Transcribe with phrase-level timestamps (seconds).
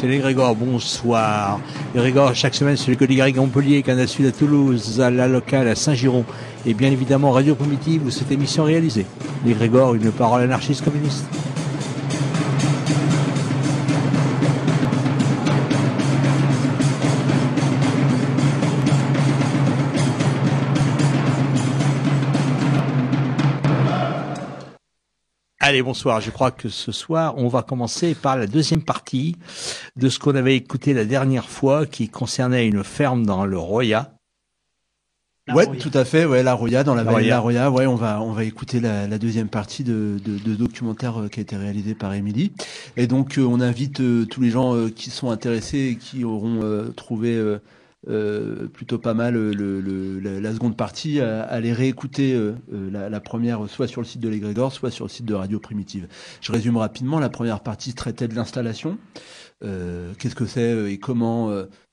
[0.00, 1.60] c'est les bonsoir.
[1.94, 5.68] Les chaque semaine, c'est le Cody à Montpellier, Canal Sud à Toulouse, à la locale
[5.68, 6.24] à Saint-Giron.
[6.64, 9.04] Et bien évidemment, Radio Primitive, où cette émission réalisée.
[9.44, 9.52] Les
[9.94, 11.26] une parole anarchiste communiste.
[25.70, 26.20] Allez, bonsoir.
[26.20, 29.36] Je crois que ce soir, on va commencer par la deuxième partie
[29.94, 34.10] de ce qu'on avait écouté la dernière fois, qui concernait une ferme dans le Roya.
[35.54, 36.24] ouais, tout à fait.
[36.24, 37.70] Ouais, la Roya, dans la vallée de la Roya.
[37.70, 41.28] Ouais, on va on va écouter la, la deuxième partie de, de, de, documentaire euh,
[41.28, 42.50] qui a été réalisé par Émilie.
[42.96, 46.90] Et donc, euh, on invite euh, tous les gens qui sont intéressés et qui auront
[46.96, 47.40] trouvé
[48.08, 52.54] euh, plutôt pas mal le, le, la, seconde partie à, aller réécouter euh,
[52.90, 56.08] la, première soit sur le site de l'égrégore soit sur le site de Radio Primitive.
[56.40, 58.96] Je résume rapidement, la première partie traitait de l'installation,
[59.62, 61.50] euh, qu'est-ce que c'est et comment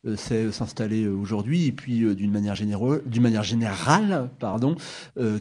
[0.07, 1.65] euh, c'est s'installer euh, aujourd'hui?
[1.67, 4.75] Et puis euh, d'une manière générale d'une manière générale pardon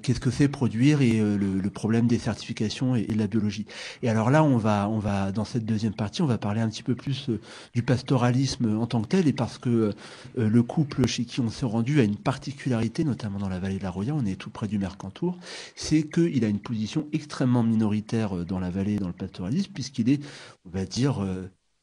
[0.03, 3.67] qu'est-ce que c'est produire et le, problème des certifications et, de la biologie?
[4.03, 6.69] Et alors là on va on va dans cette deuxième partie on va parler un
[6.69, 7.31] petit peu plus
[7.75, 9.93] du pastoralisme en tant que tel et parce que
[10.37, 13.83] le couple chez qui on s'est rendu a une particularité notamment dans la vallée de
[13.83, 15.39] la Roya on est tout près du Mercantour
[15.75, 20.23] c'est qu'il a une position extrêmement minoritaire dans la vallée dans le pastoralisme puisqu'il est
[20.65, 21.25] on va dire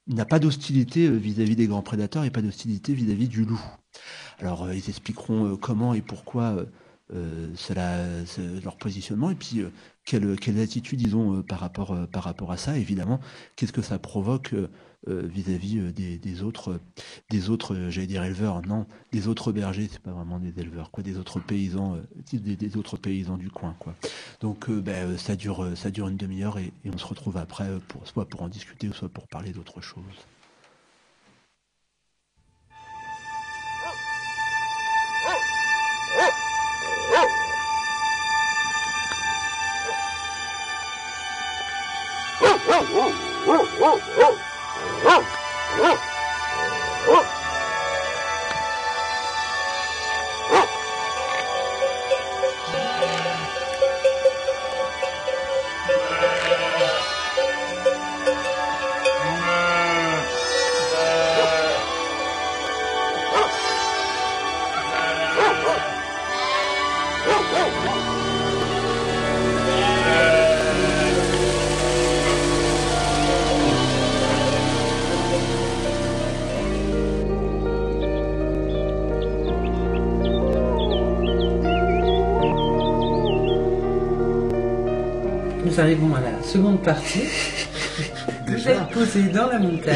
[0.08, 3.62] n'a pas d'hostilité euh, vis-à-vis des grands prédateurs et pas d'hostilité vis-à-vis du loup.
[4.40, 6.66] Alors euh, ils expliqueront euh, comment et pourquoi
[7.56, 8.00] cela,
[8.64, 9.64] leur positionnement et puis
[10.03, 12.75] quelle, quelle attitude ils ont par, rapport, à ça.
[12.75, 13.19] Évidemment,
[13.56, 14.56] qu'est-ce que ça provoque
[15.08, 16.80] vis-à-vis euh, des, autres,
[17.30, 20.91] des autres, euh, j'allais dire éleveurs, non, des autres bergers, c'est pas vraiment des éleveurs,
[20.91, 21.97] quoi, des autres paysans,
[22.31, 23.96] des, autres paysans du coin, quoi.
[24.41, 27.68] Donc, ben, ça dure, ça dure une demi-heure et, on se retrouve après,
[28.03, 30.03] soit pour en discuter, soit pour parler d'autre chose.
[45.06, 45.44] Oh!
[85.73, 87.23] Nous arrivons à la seconde partie.
[88.47, 89.96] Vous êtes posé dans la montagne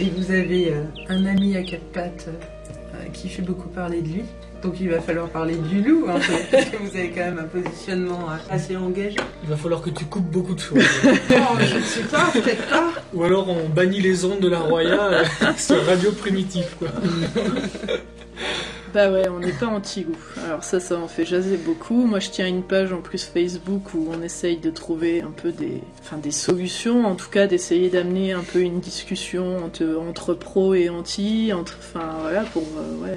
[0.00, 4.08] et vous avez euh, un ami à quatre pattes euh, qui fait beaucoup parler de
[4.08, 4.24] lui.
[4.62, 6.06] Donc il va falloir parler du loup
[6.50, 9.16] parce que vous avez quand même un positionnement euh, assez engagé.
[9.44, 10.78] Il va falloir que tu coupes beaucoup de choses.
[11.04, 12.90] non, je ne sais pas, peut-être pas.
[13.14, 15.22] Ou alors on bannit les ondes de la Roya
[15.56, 16.88] sur radio primitif, quoi.
[18.96, 20.16] Bah ouais, on n'est pas anti-loup.
[20.42, 22.06] Alors ça, ça en fait jaser beaucoup.
[22.06, 25.52] Moi, je tiens une page en plus Facebook où on essaye de trouver un peu
[25.52, 31.52] des, solutions, en tout cas d'essayer d'amener un peu une discussion entre, pro et anti,
[31.52, 33.16] entre, enfin voilà, pour euh,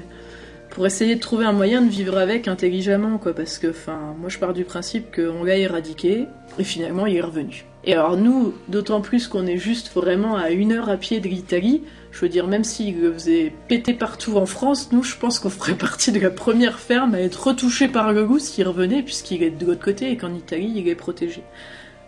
[0.68, 3.32] pour essayer de trouver un moyen de vivre avec intelligemment, quoi.
[3.32, 6.26] Parce que, enfin, moi je pars du principe qu'on l'a éradiqué
[6.58, 7.64] et finalement il est revenu.
[7.84, 11.28] Et alors nous, d'autant plus qu'on est juste vraiment à une heure à pied de
[11.28, 15.38] l'Italie, je veux dire, même s'il le faisait péter partout en France, nous, je pense
[15.38, 19.02] qu'on ferait partie de la première ferme à être retouché par le goût s'il revenait,
[19.02, 21.42] puisqu'il est de l'autre côté et qu'en Italie, il est protégé.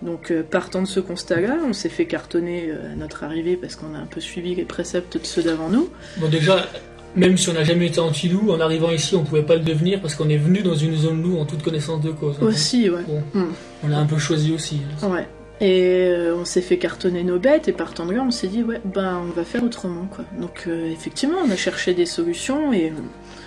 [0.03, 3.77] Donc, euh, partant de ce constat-là, on s'est fait cartonner euh, à notre arrivée parce
[3.77, 5.89] qu'on a un peu suivi les préceptes de ceux d'avant nous.
[6.17, 6.67] Bon, déjà,
[7.15, 10.01] même si on n'a jamais été anti-loup, en arrivant ici, on pouvait pas le devenir
[10.01, 12.35] parce qu'on est venu dans une zone loup en toute connaissance de cause.
[12.43, 12.47] hein.
[12.47, 13.03] Aussi, ouais.
[13.07, 13.53] Bon, Mm.
[13.85, 14.81] on a un peu choisi aussi.
[15.03, 15.09] hein.
[15.09, 15.29] Ouais.
[15.63, 18.65] Et euh, on s'est fait cartonner nos bêtes, et partant de là, on s'est dit,
[18.65, 20.25] ouais, ben, on va faire autrement, quoi.
[20.41, 22.93] Donc, euh, effectivement, on a cherché des solutions, et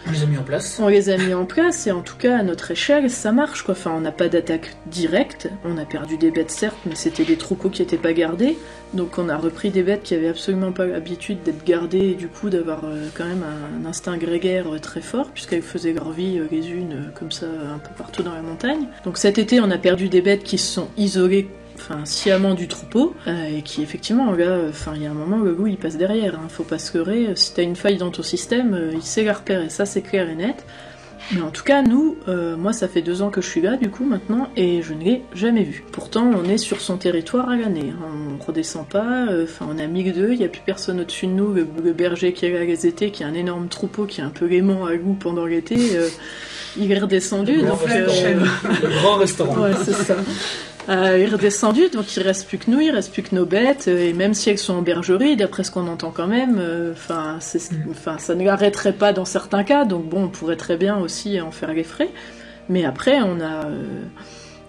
[0.07, 0.79] On les a mis en place.
[0.81, 3.63] on les a mis en place, et en tout cas, à notre échelle, ça marche,
[3.63, 3.73] quoi.
[3.73, 7.35] Enfin, on n'a pas d'attaque directe, on a perdu des bêtes, certes, mais c'était des
[7.35, 8.57] troupeaux qui n'étaient pas gardés,
[8.93, 12.29] donc on a repris des bêtes qui avaient absolument pas l'habitude d'être gardées, et du
[12.29, 16.69] coup, d'avoir euh, quand même un, instinct grégaire très fort, puisqu'elles faisaient leur vie les
[16.69, 18.87] unes, comme ça, un peu partout dans la montagne.
[19.03, 22.67] Donc cet été, on a perdu des bêtes qui se sont isolées enfin sciemment du
[22.67, 25.67] troupeau euh, et qui effectivement là euh, enfin il y a un moment le loup
[25.67, 28.73] il passe derrière hein, faut pas se leurrer si t'as une faille dans ton système
[28.73, 30.65] euh, il sait la repérer ça c'est clair et net.
[31.33, 33.77] Mais en tout cas nous euh, moi ça fait deux ans que je suis là
[33.77, 35.83] du coup maintenant et je ne l'ai jamais vu.
[35.91, 38.37] Pourtant on est sur son territoire à l'année hein.
[38.39, 41.31] on redescend pas euh, enfin on a 1002 il y a plus personne au-dessus de
[41.31, 41.63] nous le,
[41.93, 44.45] berger qui est là les étés qui a un énorme troupeau qui est un peu
[44.45, 46.09] l'aimant à loup pendant l'été euh,
[46.77, 48.25] il est redescendu Le grand donc, restaurant.
[48.25, 48.39] euh,
[48.83, 49.57] Le grand restaurant.
[49.61, 50.15] Ouais, c'est ça.
[50.87, 53.45] Euh, il est redescendu, donc il reste plus que nous, il reste plus que nos
[53.45, 56.61] bêtes, euh, et même si elles sont en bergerie, d'après ce qu'on entend quand même,
[56.91, 57.75] enfin, Mm.
[57.89, 61.41] enfin, ça ne l'arrêterait pas dans certains cas, donc bon, on pourrait très bien aussi
[61.41, 62.09] en faire les frais.
[62.69, 63.83] Mais après, on a euh,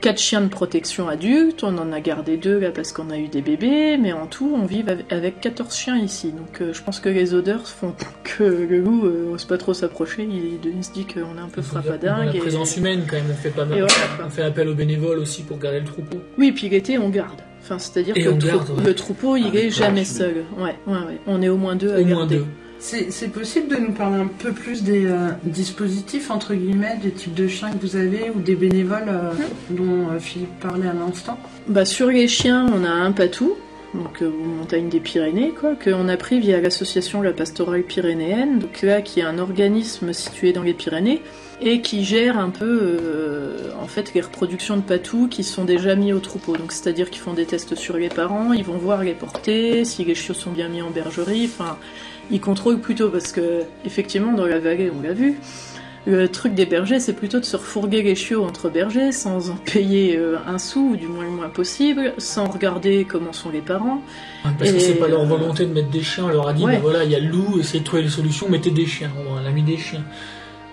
[0.00, 3.28] quatre chiens de protection adultes, on en a gardé deux là parce qu'on a eu
[3.28, 6.32] des bébés, mais en tout, on vit avec- avec 14 chiens ici.
[6.32, 7.94] Donc euh, je pense que les odeurs font
[8.24, 11.48] que le loup euh, ose pas trop s'approcher, il, il se dit qu'on est un
[11.50, 12.26] peu frappadingue.
[12.26, 13.78] la et- présence humaine, quand même, on fait pas mal.
[13.80, 13.94] voilà,
[14.26, 16.18] on fait appel aux bénévoles aussi pour garder le troupeau.
[16.38, 17.40] Oui, puis l'été, on garde.
[17.62, 18.84] Enfin, c'est-à-dire que le, trou- garde, ouais.
[18.84, 20.44] le troupeau, il Avec est jamais seul.
[20.56, 21.18] Ouais, ouais, ouais.
[21.26, 22.36] On est au moins deux à Au moins garder.
[22.36, 22.44] deux.
[22.78, 27.34] C'est possible de nous parler un peu plus des euh, dispositifs, entre guillemets, des types
[27.34, 29.32] de chiens que vous avez ou des bénévoles euh,
[29.70, 31.38] dont euh, Philippe parlait à l'instant?
[31.68, 33.54] Bah, sur les chiens, on a un patou,
[33.94, 38.82] donc aux montagnes des Pyrénées, quoi, qu'on a pris via l'association La Pastorale Pyrénéenne, donc
[38.82, 41.22] là, qui est un organisme situé dans les Pyrénées
[41.62, 42.98] et qui gère un peu,
[43.80, 46.54] en fait, les reproductions de patous qui sont déjà mis au troupeau.
[46.54, 50.04] Donc, c'est-à-dire qu'ils font des tests sur les parents, ils vont voir les portées, si
[50.04, 51.78] les chiots sont bien mis en bergerie, enfin,
[52.30, 55.38] ils contrôlent plutôt parce que, effectivement, dans la vallée, on l'a vu.
[56.08, 59.56] Le truc des bergers, c'est plutôt de se refourguer les chiots entre bergers sans en
[59.56, 63.60] payer euh, un sou, ou du moins le moins possible, sans regarder comment sont les
[63.60, 64.00] parents.
[64.56, 66.74] Parce que c'est pas leur volonté de mettre des chiens, on leur a dit, ouais.
[66.74, 69.10] bah voilà, il y a le loup, essayez de trouver les solutions, mettez des chiens.
[69.16, 70.04] Bon, on a mis des chiens.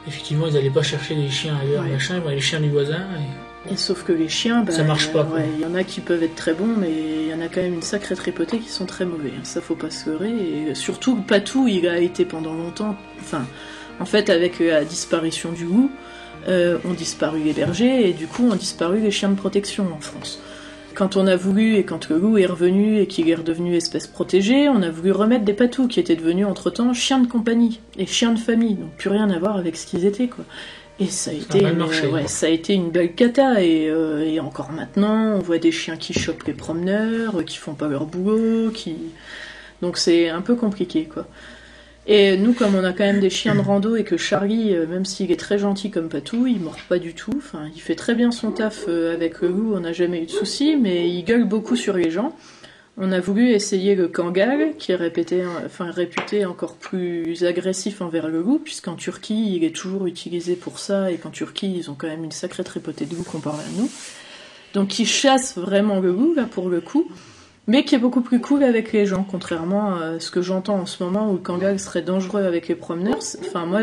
[0.08, 1.90] Effectivement, ils allaient pas chercher des chiens ailleurs, Ouais.
[1.94, 2.98] machin, les chiens du voisin.
[2.98, 5.84] et- Et sauf que les chiens, bah, Ça marche pas, ouais, Il y en a
[5.84, 8.60] qui peuvent être très bons, mais il y en a quand même une sacrée tripotée
[8.60, 9.32] qui sont très mauvais.
[9.44, 10.32] Ça, faut pas se leurrer.
[10.32, 12.96] Et surtout, patou, il a été pendant longtemps.
[13.22, 13.46] Enfin,
[14.00, 15.90] en fait, avec la disparition du loup,
[16.50, 20.02] euh, ont disparu les bergers et du coup ont disparu les chiens de protection en
[20.02, 20.42] France.
[20.94, 24.08] Quand on a voulu et quand le loup est revenu et qu'il est redevenu espèce
[24.08, 28.06] protégée, on a voulu remettre des patous qui étaient devenus entre-temps chiens de compagnie et
[28.06, 30.44] chiens de famille, donc plus rien à voir avec ce qu'ils étaient quoi.
[31.00, 32.28] Et ça a été, une- marché, ouais, quoi.
[32.28, 35.98] ça a été une belle cata et, euh, et encore maintenant, on voit des chiens
[35.98, 38.96] qui chopent les promeneurs, euh, qui font pas leur boulot, qui
[39.82, 41.26] donc c'est un peu compliqué quoi.
[42.06, 44.86] Et nous, comme on a quand même des chiens de rando et que Charlie, euh,
[44.86, 47.32] même s'il est très gentil comme Patou, il mord pas du tout.
[47.38, 50.32] Enfin, il fait très bien son taf avec le loup, on n'a jamais eu de
[50.32, 52.36] soucis, mais il gueule beaucoup sur les gens.
[52.98, 58.28] On a voulu essayer le Kangal, qui est répété, enfin, réputé encore plus agressif envers
[58.28, 61.96] le loup, puisqu'en Turquie, il est toujours utilisé pour ça, et qu'en Turquie, ils ont
[61.96, 63.90] quand même une sacrée tripotée de loups comparé à nous.
[64.74, 67.10] Donc, il chasse vraiment le loup, là, pour le coup
[67.68, 70.86] mais qui est beaucoup plus cool avec les gens, contrairement à ce que j'entends en
[70.86, 73.20] ce moment où le Kangal serait dangereux avec les promeneurs.
[73.40, 73.82] Enfin, moi,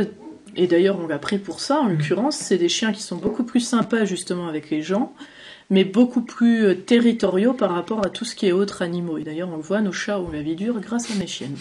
[0.56, 3.44] et d'ailleurs, on l'a pris pour ça, en l'occurrence, c'est des chiens qui sont beaucoup
[3.44, 5.14] plus sympas justement avec les gens,
[5.70, 9.18] mais beaucoup plus euh, territoriaux par rapport à tout ce qui est autres animaux.
[9.18, 11.56] Et d'ailleurs, on le voit, nos chats ont la vie dure grâce à mes chiennes.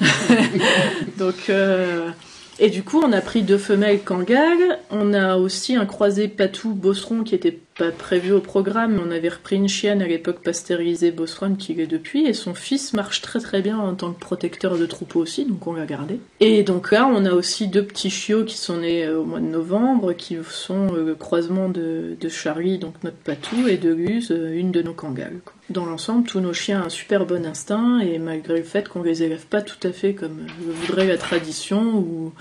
[1.18, 2.10] Donc, euh,
[2.58, 4.78] et du coup, on a pris deux femelles Kangal.
[4.90, 9.28] On a aussi un croisé patou bosseron qui était pas prévu au programme, on avait
[9.28, 13.40] repris une chienne à l'époque pasteurisée bosseron qui l'est depuis, et son fils marche très
[13.40, 16.20] très bien en tant que protecteur de troupeau aussi, donc on l'a gardé.
[16.40, 19.40] Et donc là, on a aussi deux petits chiots qui sont nés euh, au mois
[19.40, 23.92] de novembre, qui sont euh, le croisement de, de Charlie, donc notre patou, et de
[23.92, 25.40] Luz, euh, une de nos Kangals.
[25.70, 29.02] Dans l'ensemble, tous nos chiens ont un super bon instinct, et malgré le fait qu'on
[29.02, 32.32] les élève pas tout à fait comme le voudrait la tradition, ou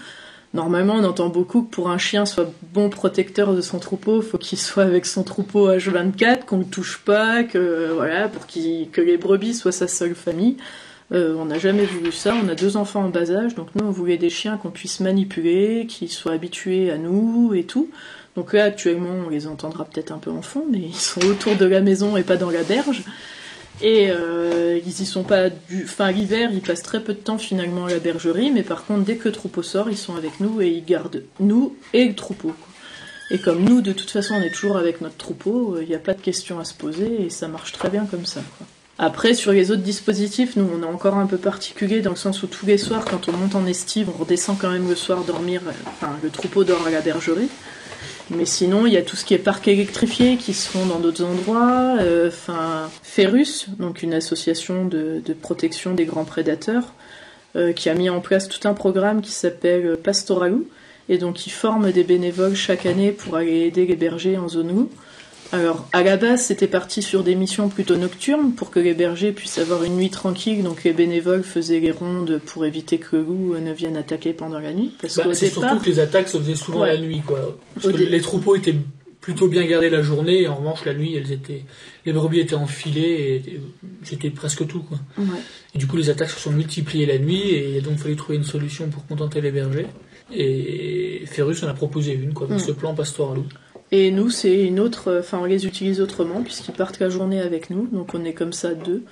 [0.53, 4.37] Normalement, on entend beaucoup que pour un chien soit bon protecteur de son troupeau, faut
[4.37, 9.01] qu'il soit avec son troupeau H24, qu'on le touche pas, que voilà, pour qu'il que
[9.01, 10.57] les brebis soient sa seule famille.
[11.11, 12.35] Euh, on n'a jamais voulu ça.
[12.43, 14.99] On a deux enfants en bas âge, donc nous on voulait des chiens qu'on puisse
[14.99, 17.89] manipuler, qui soient habitués à nous et tout.
[18.35, 21.55] Donc là actuellement on les entendra peut-être un peu en fond, mais ils sont autour
[21.55, 23.03] de la maison et pas dans la berge.
[23.81, 25.83] Et euh, ils y sont pas du.
[25.83, 29.01] Enfin, l'hiver, ils passent très peu de temps finalement à la bergerie, mais par contre,
[29.01, 32.13] dès que le troupeau sort, ils sont avec nous et ils gardent nous et le
[32.13, 32.53] troupeau.
[33.31, 35.99] Et comme nous, de toute façon, on est toujours avec notre troupeau, il n'y a
[35.99, 38.41] pas de question à se poser et ça marche très bien comme ça.
[38.99, 42.43] Après, sur les autres dispositifs, nous, on est encore un peu particulier dans le sens
[42.43, 45.23] où tous les soirs, quand on monte en estive, on redescend quand même le soir
[45.23, 45.61] dormir.
[45.65, 47.49] euh, Enfin, le troupeau dort à la bergerie.
[48.37, 50.99] Mais sinon, il y a tout ce qui est parc électrifié qui se font dans
[50.99, 51.97] d'autres endroits.
[51.99, 56.93] euh, Enfin, Ferrus, donc une association de, protection des grands prédateurs,
[57.55, 60.67] euh, qui a mis en place tout un programme qui s'appelle Pastoralou.
[61.09, 64.69] Et donc, ils forment des bénévoles chaque année pour aller aider les bergers en zone
[64.69, 64.89] loup.
[65.53, 69.31] Alors, à la base, c'était parti sur des missions plutôt nocturnes pour que les bergers
[69.31, 70.63] puissent avoir une nuit tranquille.
[70.63, 74.33] Donc, les bénévoles faisaient les rondes pour éviter que le loup euh, ne vienne attaquer
[74.33, 74.91] pendant la nuit.
[74.99, 76.95] Parce Bah, c'est départ, surtout que les attaques se faisaient souvent Ouais.
[76.95, 77.55] la nuit, quoi.
[77.75, 78.73] Parce Au que dé- les troupeaux étaient
[79.21, 81.63] plutôt bien gardés la journée, et en revanche, la nuit, elles étaient,
[82.05, 83.61] les brebis étaient enfilées, et,
[84.01, 84.97] c'était presque tout, quoi.
[85.19, 85.25] Ouais.
[85.75, 88.15] Et du coup, les attaques se sont multipliées la nuit, et il a donc fallu
[88.15, 89.85] trouver une solution pour contenter les bergers.
[90.33, 92.65] Et Ferrus en a proposé une, quoi, avec Mm.
[92.65, 93.39] ce plan pastoral.
[93.95, 95.19] Et nous, c'est une autre.
[95.19, 97.87] Enfin, on les utilise autrement, puisqu'ils partent la journée avec nous.
[97.91, 99.03] Donc, on est comme ça deux.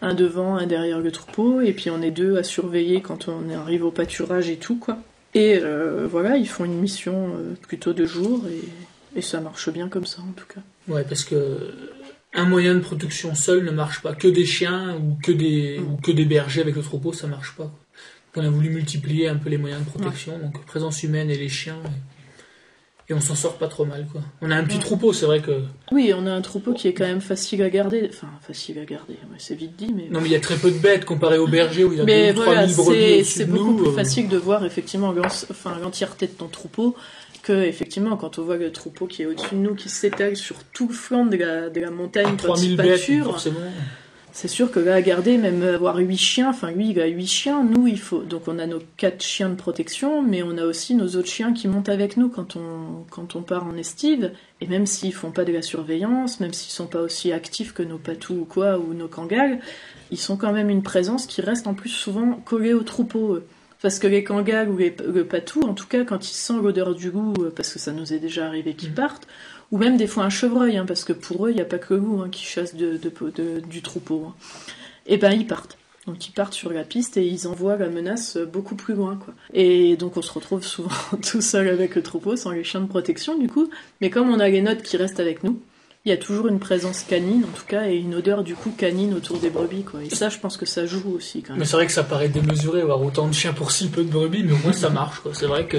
[0.00, 1.60] Un devant, un derrière le troupeau.
[1.60, 4.96] Et puis, on est deux à surveiller quand on arrive au pâturage et tout, quoi.
[5.34, 8.44] Et euh, voilà, ils font une mission euh, plutôt de jour.
[8.48, 10.60] Et, et ça marche bien comme ça, en tout cas.
[10.86, 11.58] Ouais, parce que
[12.32, 14.14] un moyen de production seul ne marche pas.
[14.14, 17.56] Que des chiens ou que des, ou que des bergers avec le troupeau, ça marche
[17.56, 17.72] pas.
[18.36, 21.48] On a voulu multiplier un peu les moyens de protection, donc présence humaine et les
[21.48, 21.80] chiens.
[21.84, 22.17] Et,
[23.10, 24.20] et on s'en sort pas trop mal, quoi.
[24.42, 24.82] On a un petit Ouais.
[24.82, 25.62] troupeau, c'est vrai que.
[25.92, 28.10] Oui, on a un troupeau qui est quand même facile à garder.
[28.12, 30.08] Enfin, facile à garder, c'est vite dit, mais.
[30.10, 32.00] Non, mais il y a très peu de bêtes comparé aux bergers où il y
[32.02, 33.78] a Mais 2 ou 3 voilà, 000 brebis c'est beaucoup nous.
[33.78, 35.12] plus euh, facile de voir effectivement
[35.82, 36.94] l'entièreté de ton troupeau
[37.42, 40.56] que effectivement quand on voit le troupeau qui est au-dessus de nous, qui s'étale sur
[40.74, 43.60] tout le flanc de la, de la montagne quand 3000 il bêtes, forcément.
[44.40, 47.26] C'est sûr que là à garder, même avoir 8 chiens, enfin lui il a 8
[47.26, 48.22] chiens, nous il faut.
[48.22, 51.52] Donc on a nos 4 chiens de protection, mais on a aussi nos autres chiens
[51.52, 54.30] qui montent avec nous quand on, quand on part en estive.
[54.60, 57.82] Et même s'ils font pas de la surveillance, même s'ils sont pas aussi actifs que
[57.82, 59.58] nos patous ou quoi, ou nos kangals,
[60.12, 63.34] ils sont quand même une présence qui reste en plus souvent collée au troupeau.
[63.34, 63.44] eux.
[63.82, 66.94] Parce que les kangals ou les, le patou, en tout cas, quand ils sentent l'odeur
[66.94, 69.28] du goût, euh, parce que ça nous est déjà arrivé qu'ils partent,
[69.72, 71.78] ou même des fois un chevreuil, hein, parce que pour eux, il n'y a pas
[71.78, 74.26] que goût hein, qui chasse de, de- de- du troupeau.
[74.28, 74.34] hein.
[75.06, 75.76] Et ben ils partent.
[76.06, 79.16] Donc ils partent sur la piste et ils envoient la menace euh, beaucoup plus loin.
[79.22, 79.34] Quoi.
[79.52, 80.90] Et donc on se retrouve souvent
[81.30, 83.68] tout seul avec le troupeau, sans les chiens de protection du coup.
[84.00, 85.60] Mais comme on a les notes qui restent avec nous,
[86.06, 88.70] il y a toujours une présence canine en tout cas et une odeur du coup
[88.70, 89.82] canine autour des brebis.
[89.82, 90.02] Quoi.
[90.02, 91.60] Et ça je pense que ça joue aussi quand même.
[91.60, 94.10] Mais c'est vrai que ça paraît démesuré avoir autant de chiens pour si peu de
[94.10, 95.32] brebis, mais au moins ça marche, quoi.
[95.34, 95.76] C'est vrai que.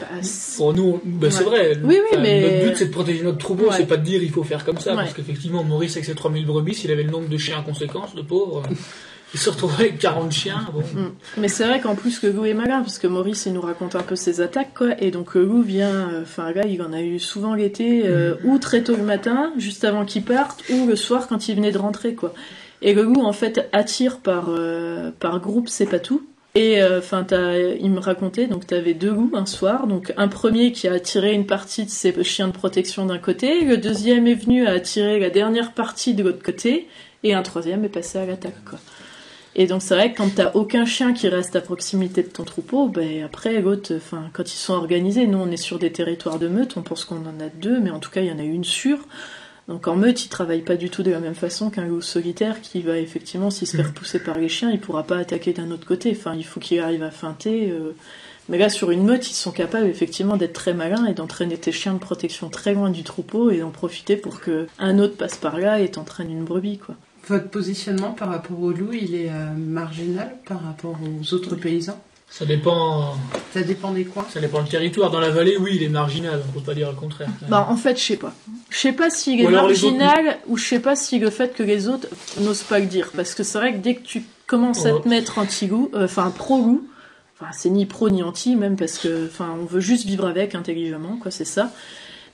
[0.00, 1.76] Bah, c'est- Pour nous, bah, c'est vrai.
[1.82, 4.42] Oui, mais- Notre but, c'est de protéger notre troupeau, c'est pas de dire il faut
[4.44, 4.94] faire comme ça.
[4.94, 8.14] Parce qu'effectivement, Maurice, avec ses 3000 brebis, s'il avait le nombre de chiens en conséquence,
[8.16, 8.74] le pauvre, euh,
[9.34, 10.66] il se retrouvait avec 40 chiens.
[10.72, 10.80] Bon.
[10.80, 11.10] Mm.
[11.38, 13.94] Mais c'est vrai qu'en plus le loup est malin, parce que Maurice il nous raconte
[13.96, 15.00] un peu ses attaques, quoi.
[15.00, 18.34] Et donc le loup vient, euh, enfin là il en a eu souvent l'été, euh,
[18.44, 21.72] ou très tôt le matin, juste avant qu'il parte, ou le soir quand il venait
[21.72, 22.32] de rentrer, quoi.
[22.82, 26.22] Et le loup en fait attire par euh, par groupe ses patous.
[26.56, 27.26] Et euh, enfin,
[27.80, 31.32] il me racontait, donc t'avais deux loups un soir, donc un premier qui a attiré
[31.32, 35.18] une partie de ses chiens de protection d'un côté, le deuxième est venu à attirer
[35.18, 36.86] la dernière partie de l'autre côté,
[37.24, 38.54] et un troisième est passé à l'attaque.
[39.56, 42.44] Et donc c'est vrai que quand t'as aucun chien qui reste à proximité de ton
[42.44, 46.38] troupeau, ben après l'autre, enfin quand ils sont organisés, nous on est sur des territoires
[46.38, 48.38] de meute, on pense qu'on en a deux, mais en tout cas il y en
[48.38, 49.00] a une sûre.
[49.68, 52.60] Donc en meute, ils travaillent pas du tout de la même façon qu'un loup solitaire
[52.60, 55.70] qui va effectivement, s'il se fait repousser par les chiens, il pourra pas attaquer d'un
[55.70, 56.14] autre côté.
[56.16, 57.70] Enfin, il faut qu'il arrive à feinter.
[57.70, 57.94] euh.
[58.50, 61.72] Mais là, sur une meute, ils sont capables effectivement d'être très malins et d'entraîner tes
[61.72, 65.36] chiens de protection très loin du troupeau et d'en profiter pour que un autre passe
[65.36, 66.94] par là et t'entraîne une brebis, quoi.
[67.26, 71.98] Votre positionnement par rapport au loup, il est euh, marginal par rapport aux autres paysans?
[72.30, 73.14] Ça dépend,
[73.52, 75.10] Ça dépend des coins ça dépend le territoire.
[75.12, 77.28] Dans la vallée, oui, il est marginal, on peut pas dire le contraire.
[77.48, 78.32] Bah en fait, je sais pas.
[78.70, 81.30] Je sais pas s'il est Ou alors les marginal ou je sais pas si le
[81.30, 82.08] fait que les autres
[82.40, 83.10] n'osent pas le dire.
[83.14, 85.00] Parce que c'est vrai que dès que tu commences à Ouais.
[85.02, 86.84] te mettre anti-goût, euh, enfin pro-goût,
[87.38, 90.56] enfin c'est ni pro ni anti même parce que enfin on veut juste vivre avec
[90.56, 91.70] intelligemment quoi, c'est ça.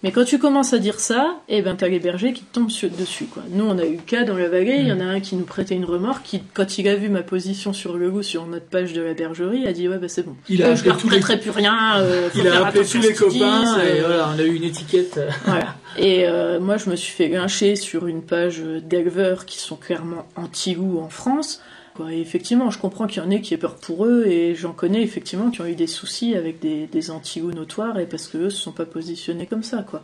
[0.03, 2.71] Mais quand tu commences à dire ça, eh ben t'as les bergers qui te tombent
[2.99, 3.43] dessus quoi.
[3.51, 5.37] Nous on a eu le cas dans la vallée, il y en a un qui
[5.37, 8.47] nous prêtait une remorque, qui quand il a vu ma position sur le loup sur
[8.47, 10.37] notre page de la bergerie, a dit ouais bah c'est bon.
[10.49, 11.99] Il a Euh, je appelé leur tous les- prêterai plus rien.
[11.99, 15.21] euh, Il a appelé tous les copains et euh, voilà, on a eu une étiquette.
[15.45, 15.75] voilà.
[15.99, 20.27] Et euh, moi, je me suis fait lyncher sur une page d'éleveurs qui sont clairement
[20.37, 21.61] anti-loup en France.
[22.09, 24.73] Et effectivement, je comprends qu'il y en ait qui aient peur pour eux, et j'en
[24.73, 28.51] connais effectivement qui ont eu des soucis avec des, des anti-loups notoires, et parce qu'eux
[28.51, 29.83] se sont pas positionnés comme ça.
[29.83, 30.03] quoi.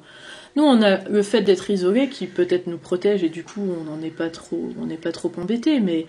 [0.57, 3.85] Nous, on a le fait d'être isolés qui peut-être nous protège, et du coup, on
[3.85, 6.07] n'en est pas trop, on n'est pas trop embêté, mais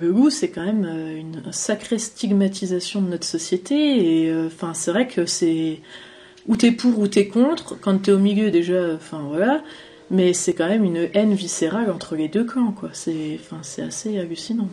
[0.00, 4.74] le loup, c'est quand même euh, une sacrée stigmatisation de notre société, et euh, enfin,
[4.74, 5.80] c'est vrai que c'est
[6.46, 7.78] ou t'es pour ou t'es contre.
[7.80, 9.62] Quand t'es au milieu déjà, enfin voilà.
[10.10, 12.90] Mais c'est quand même une haine viscérale entre les deux camps, quoi.
[12.92, 14.68] C'est, enfin, c'est assez hallucinant.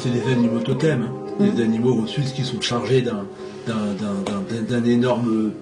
[0.00, 1.17] C'est des animaux totems.
[1.38, 3.26] Des animaux en Suisse qui sont chargés d'un,
[3.66, 5.52] d'un, d'un, d'un- d'un énorme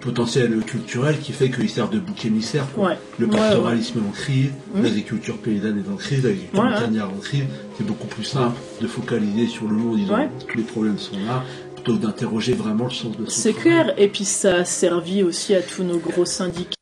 [0.00, 2.66] potentiel culturel qui fait qu'ils servent de bouc émissaire.
[2.76, 2.98] Ouais.
[3.18, 4.82] Le Ouais, pastoralisme est en crise, Mm.
[4.82, 6.74] l'agriculture paysanne est en crise, l'agriculture Ouais, ouais.
[6.74, 7.44] montagnarde en crise.
[7.78, 10.28] C'est beaucoup plus simple de focaliser sur le en disant Ouais.
[10.48, 11.44] tous les problèmes sont là,
[11.76, 13.94] plutôt que d'interroger vraiment le sens de C'est clair.
[13.96, 16.74] Et puis ça a servi aussi à tous nos gros syndicats.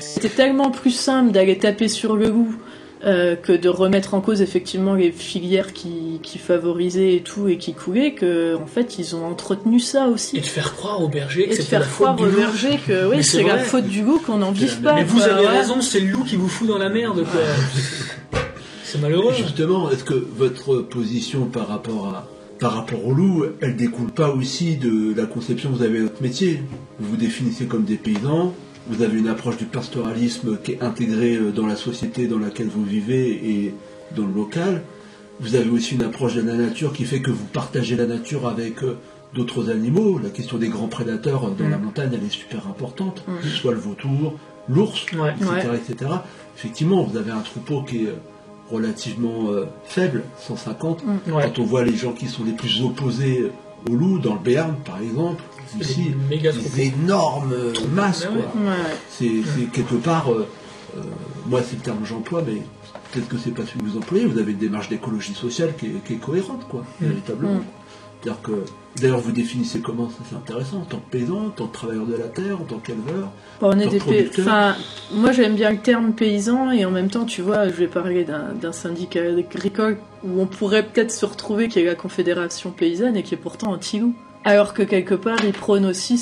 [0.00, 2.54] C'était tellement plus simple d'aller taper sur le loup
[3.04, 7.56] euh, que de remettre en cause effectivement les filières qui, qui favorisaient et tout et
[7.56, 10.36] qui coulaient que en fait ils ont entretenu ça aussi.
[10.36, 12.22] Et de faire croire aux bergers que Et de c'était la faire faute croire du
[12.24, 12.36] aux loup.
[12.36, 14.94] bergers que oui, c'est c'est la faute du loup qu'on n'en vive pas.
[14.94, 15.58] Mais vous quoi, avez ouais.
[15.60, 17.40] raison, c'est le loup qui vous fout dans la merde, quoi.
[18.84, 19.32] c'est malheureux.
[19.36, 22.28] Justement, est-ce que votre position par rapport à
[22.58, 26.02] par rapport au loup, elle découle pas aussi de la conception que vous avez de
[26.04, 26.60] votre métier?
[26.98, 28.52] Vous vous définissez comme des paysans,
[28.90, 32.68] vous avez une approche du pastoralisme qui est intégrée euh, dans la société dans laquelle
[32.68, 33.74] vous vivez et
[34.16, 34.82] dans le local.
[35.40, 38.46] Vous avez aussi une approche de la nature qui fait que vous partagez la nature
[38.48, 38.96] avec euh,
[39.34, 40.18] d'autres animaux.
[40.22, 41.70] La question des grands prédateurs euh, dans Mm.
[41.70, 43.38] la montagne, elle est super importante, Mm.
[43.40, 44.34] que ce soit le vautour,
[44.68, 45.34] l'ours, Ouais.
[45.40, 46.10] etc., etc.
[46.56, 48.14] Effectivement, vous avez un troupeau qui est
[48.70, 51.04] relativement euh, faible, 150.
[51.28, 51.42] Ouais.
[51.44, 53.50] Quand on voit les gens qui sont les plus opposés
[53.90, 57.54] au loup, dans le Béarn par exemple, C'est ici, des énormes
[57.94, 58.26] masses.
[58.32, 58.62] Ouais, quoi.
[59.08, 60.46] C'est c'est quelque part, euh,
[60.96, 61.00] euh,
[61.46, 62.62] moi c'est le terme que j'emploie, mais
[63.12, 65.86] peut-être que c'est pas celui que vous employez, vous avez une démarche d'écologie sociale qui
[65.86, 67.06] est, qui est cohérente, quoi, Mm.
[67.06, 67.54] véritablement.
[67.54, 67.64] Mm.
[68.22, 68.52] C'est-à-dire que,
[69.00, 72.04] d'ailleurs vous définissez comment, ça c'est intéressant, en tant que paysan, en tant que travailleur
[72.04, 73.30] de la terre, en tant qu'éleveur.
[73.62, 74.46] Bon, on est Leur des pay- producteur.
[74.46, 74.76] enfin,
[75.14, 78.24] moi j'aime bien le terme paysan et en même temps, tu vois, je vais parler
[78.24, 83.16] d'un d'un syndicat agricole où on pourrait peut-être se retrouver qui est la Confédération paysanne
[83.16, 84.12] et qui est pourtant anti-loup.
[84.42, 86.14] Alors que quelque part, ils prônent aussi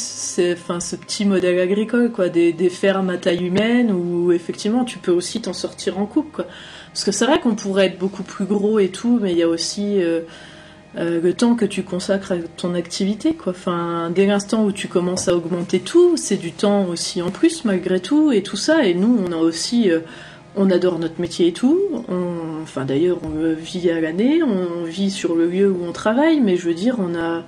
[0.53, 4.99] enfin, ce petit modèle agricole, quoi, des, des fermes à taille humaine où effectivement tu
[4.99, 6.25] peux aussi t'en sortir en quoi.
[6.93, 9.45] Parce que c'est vrai qu'on pourrait être beaucoup plus gros et tout, mais il y
[9.45, 10.23] a aussi euh,
[10.97, 13.53] euh, le temps que tu consacres à ton activité, quoi.
[13.53, 17.65] Enfin, dès l'instant où tu commences à augmenter tout, c'est du temps aussi en plus,
[17.65, 18.85] malgré tout, et tout ça.
[18.85, 20.01] Et nous, on a aussi, euh,
[20.57, 21.79] on adore notre métier et tout.
[22.09, 26.41] On, enfin, d'ailleurs, on vit à l'année, on vit sur le lieu où on travaille,
[26.41, 27.45] mais je veux dire, on a,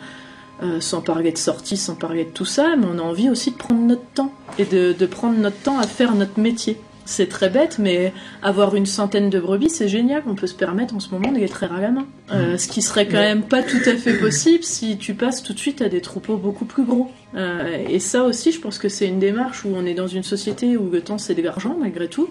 [0.62, 3.51] euh, sans parler de sortie, sans parler de tout ça, mais on a envie aussi
[3.51, 6.79] de prendre notre temps et de, de prendre notre temps à faire notre métier.
[7.11, 10.23] C'est très bête, mais avoir une centaine de brebis, c'est génial.
[10.29, 12.07] On peut se permettre en ce moment de les traire à la main.
[12.31, 15.53] Euh, ce qui serait quand même pas tout à fait possible si tu passes tout
[15.53, 17.11] de suite à des troupeaux beaucoup plus gros.
[17.35, 20.23] Euh, et ça aussi, je pense que c'est une démarche où on est dans une
[20.23, 22.29] société où le temps c'est de l'argent malgré tout.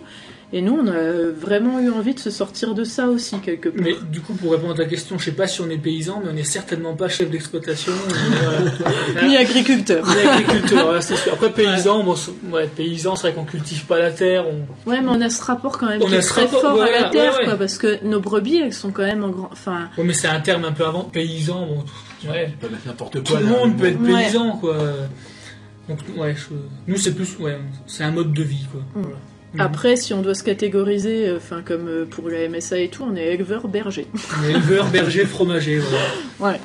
[0.51, 3.83] Et nous, on a vraiment eu envie de se sortir de ça aussi quelque part.
[3.83, 6.21] Mais du coup, pour répondre à ta question, je sais pas si on est paysan,
[6.23, 7.91] mais on n'est certainement pas chef d'exploitation.
[7.93, 10.03] ni, euh, Ni agriculteur.
[10.07, 11.33] ni agriculteur, voilà, c'est sûr.
[11.33, 14.45] Après, paysan, bon, c'est- ouais, paysan, c'est vrai qu'on cultive pas la terre.
[14.47, 14.89] On...
[14.89, 16.89] Ouais, mais on a ce rapport quand même On qui est très rapport, fort à
[16.89, 17.45] la terre, ouais, ouais.
[17.45, 19.49] quoi, parce que nos brebis, elles sont quand même en grand.
[19.51, 21.03] Enfin, Ouais, mais c'est un terme un peu avant.
[21.03, 22.53] Paysan, bon, ouais.
[22.87, 23.39] N'importe Tout quoi.
[23.39, 24.13] le là, monde peut être Ouais.
[24.23, 24.77] paysan, quoi.
[25.87, 26.55] Donc, ouais, je-
[26.91, 28.81] nous, c'est plus, ouais, c'est un mode de vie, quoi.
[28.95, 29.03] Mm.
[29.03, 29.17] Voilà.
[29.53, 29.61] Mhm.
[29.61, 33.03] après, si on doit se catégoriser, euh, enfin comme euh, pour la MSA et tout,
[33.09, 34.05] on est éleveur berger.
[34.39, 36.53] On est éleveur, berger, fromager, voilà.
[36.53, 36.59] Ouais.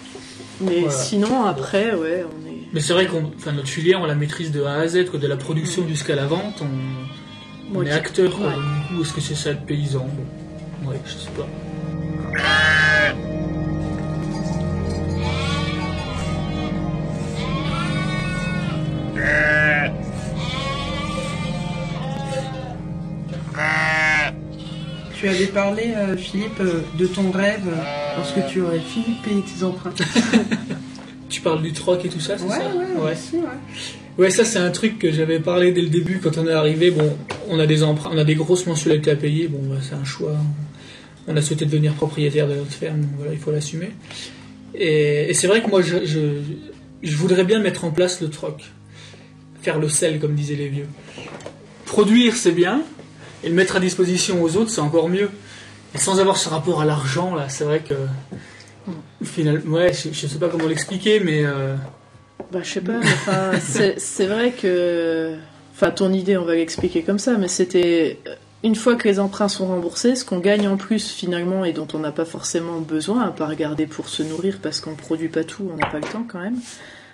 [0.60, 0.90] Mais Voilà.
[0.94, 2.54] sinon, après, ouais, on est.
[2.72, 5.18] Mais c'est vrai qu'on, enfin, notre filière, on la maîtrise de A à Z, quoi,
[5.18, 8.48] de la production jusqu'à la vente, on, on est acteur, quoi.
[8.48, 8.52] Ouais.
[8.90, 10.06] Du coup, est-ce que c'est ça être paysan
[10.82, 10.90] Bon.
[10.90, 11.48] Ouais, je sais pas.
[25.24, 29.26] Tu avais parlé, euh, Philippe, euh, de ton rêve euh, lorsque tu aurais fini de
[29.26, 29.94] payer tes emprunts.
[31.30, 34.18] Tu parles du troc et tout ça, c'est ouais, ça ouais, aussi, ouais.
[34.18, 36.92] Ouais, ça c'est un truc que j'avais parlé dès le début quand on est arrivé.
[36.92, 37.16] Bon,
[37.48, 39.48] on a des emprunts, on a des grosses mensualités à payer.
[39.48, 40.37] Bon, bah, c'est un choix.
[41.26, 43.90] On a souhaité devenir propriétaire de notre ferme, donc voilà, il faut l'assumer.
[44.76, 46.20] Et, et c'est vrai que moi, je, je,
[47.02, 48.62] je voudrais bien mettre en place le troc,
[49.60, 50.87] faire le sel, comme disaient les vieux.
[51.87, 52.82] Produire, c'est bien,
[53.44, 55.30] et le mettre à disposition aux autres, c'est encore mieux.
[55.94, 57.94] Et sans avoir ce rapport à l'argent, là, c'est vrai que
[59.22, 61.76] finalement, ouais, je, je sais pas comment l'expliquer, mais euh,
[62.50, 65.37] Bah, je sais pas, enfin, c'est c'est vrai que.
[65.74, 68.18] Enfin, ton idée, on va l'expliquer comme ça, mais c'était.
[68.62, 71.87] Une fois que les emprunts sont remboursés, ce qu'on gagne en plus finalement et dont
[71.92, 75.44] on n'a pas forcément besoin, à part regarder pour se nourrir parce qu'on produit pas
[75.44, 76.57] tout, on n'a pas le temps quand même.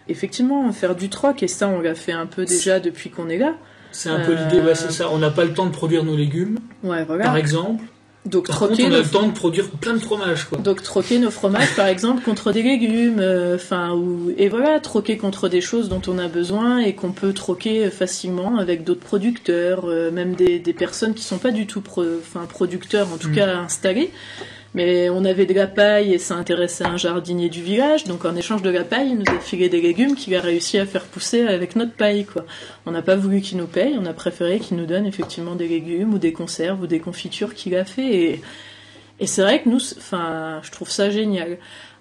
[0.08, 3.36] Effectivement, faire du troc, et ça on l'a fait un peu déjà depuis qu'on est
[3.36, 3.56] là.
[3.92, 4.60] C'est un peu Euh, l'idée.
[4.60, 5.08] Ouais, c'est ça.
[5.10, 7.24] On n'a pas le temps de produire nos légumes, Ouais, voilà.
[7.24, 7.84] par exemple.
[8.26, 9.02] Donc Par contre, troquer, on a nos...
[9.02, 10.58] le temps de produire plein de fromages, quoi.
[10.58, 15.16] donc troquer nos fromages par exemple contre des légumes, euh, enfin ou et voilà troquer
[15.16, 19.86] contre des choses dont on a besoin et qu'on peut troquer facilement avec d'autres producteurs,
[19.86, 23.30] euh, même des, des personnes qui sont pas du tout pro- enfin producteurs en tout
[23.30, 23.34] Mm.
[23.36, 24.10] cas installés.
[24.74, 28.36] Mais on avait de la paille et ça intéressait un jardinier du village, donc en
[28.36, 31.04] échange de la paille, il nous a filé des légumes qu'il a réussi à faire
[31.04, 32.44] pousser avec notre paille, quoi.
[32.86, 35.66] On n'a pas voulu qu'il nous paye, on a préféré qu'il nous donne effectivement des
[35.66, 38.40] légumes ou des conserves ou des confitures qu'il a fait.
[39.18, 41.58] Et, c'est vrai que nous, enfin, je trouve ça génial.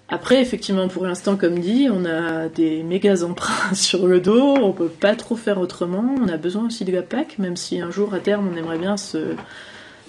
[0.08, 4.72] Après, effectivement, pour l'instant, comme dit, on a des méga emprunts sur le dos, on
[4.72, 6.14] peut pas trop faire autrement.
[6.20, 8.78] On a besoin aussi de la PAC, même si un jour, à terme, on aimerait
[8.78, 9.34] bien se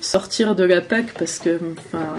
[0.01, 2.17] sortir de la PAC parce que, enfin,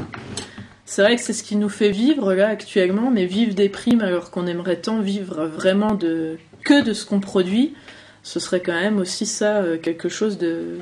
[0.87, 4.01] c'est vrai que c'est ce qui nous fait vivre là actuellement, mais vivre des primes
[4.01, 7.75] alors qu'on aimerait tant vivre vraiment de que de ce qu'on produit,
[8.23, 10.79] ce serait quand même aussi ça euh, quelque chose de,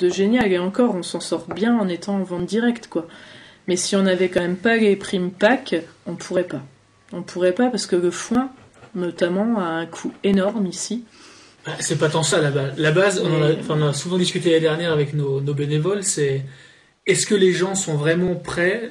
[0.00, 0.52] génial.
[0.52, 3.06] Et encore, on s'en sort bien en étant en vente directe, quoi.
[3.66, 6.62] Mais si on n'avait quand même pas les primes PAC, on pourrait pas.
[7.12, 8.50] On pourrait pas parce que le foin,
[8.94, 11.04] notamment, a un coût énorme ici.
[11.68, 12.72] Ah, C'est pas tant ça la base.
[12.78, 15.54] La base, on, en a, enfin, on a souvent discuté l'année dernière avec nos, nos
[15.54, 16.42] bénévoles, c'est
[17.06, 18.90] est-ce que les gens sont vraiment prêts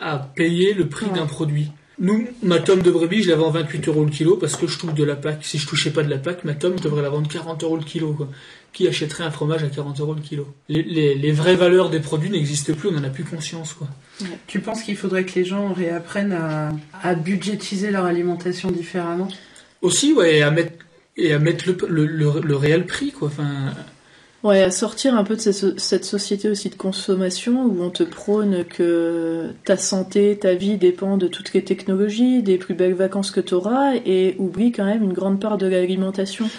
[0.00, 1.12] à payer le prix Ouais.
[1.18, 1.70] d'un produit?
[2.00, 4.76] Nous, ma tome de brebis, je la vends 28 euros le kilo parce que je
[4.78, 5.44] touche de la PAC.
[5.44, 7.76] Si je touchais pas de la PAC, ma tome, je devrais la vendre 40 euros
[7.76, 8.12] le kilo.
[8.14, 8.28] Quoi.
[8.72, 10.52] Qui achèterait un fromage à 40 euros le kilo?
[10.68, 13.74] Les, les, les vraies valeurs des produits n'existent plus, on en a plus conscience.
[13.74, 13.86] Quoi.
[14.48, 19.28] Tu penses qu'il faudrait que les gens réapprennent à, à budgétiser leur alimentation différemment?
[19.80, 20.83] Aussi, ouais, à mettre,
[21.16, 23.12] et à mettre le, le, le, réel prix.
[23.12, 23.28] Quoi.
[23.28, 23.72] Enfin,
[24.44, 28.02] Ouais, à sortir un peu de cette, cette société aussi de consommation où on te
[28.02, 33.30] prône que ta santé, ta vie dépend de toutes les technologies, des plus belles vacances
[33.30, 36.50] que tu auras et oublie quand même une grande part de l'alimentation.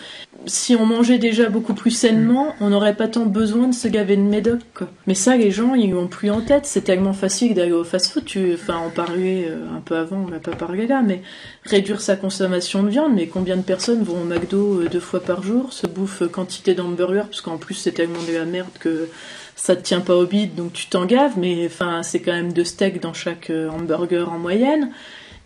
[0.48, 4.15] Si on mangeait déjà beaucoup plus sainement, on n'aurait pas tant besoin de se gaver
[4.15, 4.62] de médoc.
[5.08, 6.65] Mais ça, les gens, ils l'ont plus en tête.
[6.65, 8.26] C'est tellement facile d'aller au fast-food.
[8.26, 8.54] Tu...
[8.54, 11.24] Enfin, en parlait euh, un peu avant, on va pas parler là, mais
[11.63, 13.13] réduire sa consommation de viande.
[13.15, 16.28] Mais combien de personnes vont au McDo euh, deux fois par jour, se bouffent euh,
[16.28, 19.10] quantité d'hamburgers, parce qu'en plus c'est tellement de la merde que
[19.56, 21.39] ça te tient pas au bide, donc tu t'en gaves.
[21.39, 24.91] Mais enfin, c'est quand même deux steaks dans chaque hamburger en moyenne.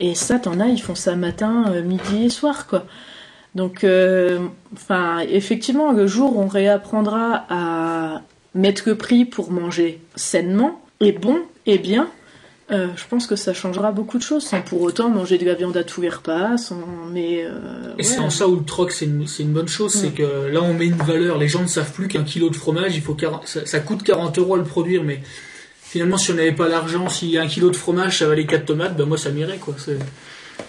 [0.01, 2.85] Et ça, t'en as, ils font ça matin, midi et soir, quoi.
[3.55, 4.39] Donc, euh,
[4.73, 8.21] enfin, effectivement, le jour où on réapprendra à
[8.55, 12.07] mettre le prix pour manger sainement et bon et bien,
[12.71, 15.55] euh, je pense que ça changera beaucoup de choses, sans pour autant manger de la
[15.55, 16.77] viande à tous les repas, sans...
[17.11, 17.43] mais...
[17.43, 18.03] euh, Et ouais.
[18.03, 19.99] c'est en ça où le troc c'est une, une bonne chose, Mm.
[19.99, 22.55] c'est que là on met une valeur, les gens ne savent plus qu'un kilo de
[22.55, 25.21] fromage, il faut 40 ça, ça coûte 40 euros à le produire, mais
[25.81, 28.95] finalement si on n'avait pas l'argent, a un kilo de fromage, ça valait 4 tomates,
[28.95, 29.73] ben moi ça m'irait quoi.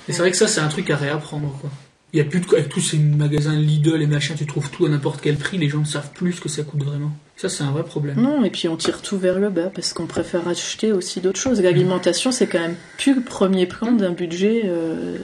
[0.08, 1.68] Et c'est vrai que ça c'est un truc à réapprendre quoi.
[2.12, 4.84] Il y a plus de avec tous ces magasins Lidl et machin, tu trouves tout
[4.84, 7.12] à n'importe quel prix, les gens ne savent plus ce que ça coûte vraiment.
[7.36, 8.20] Ça c'est un vrai problème.
[8.20, 11.38] Non, et puis on tire tout vers le bas parce qu'on préfère acheter aussi d'autres
[11.38, 11.60] choses.
[11.62, 15.16] L'alimentation, c'est quand même plus le premier plan d'un budget, euh,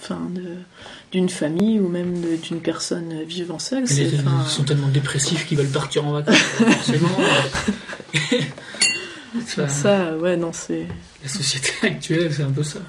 [0.00, 0.20] enfin,
[1.12, 3.84] d'une famille ou même d'une personne vivant seule.
[3.84, 7.08] Les- enfin, ils sont tellement dépressifs qu'ils veulent partir en vacances, forcément.
[9.46, 10.86] Ça- ça, ouais, non, c'est.
[11.22, 12.80] La société actuelle, c'est un peu ça.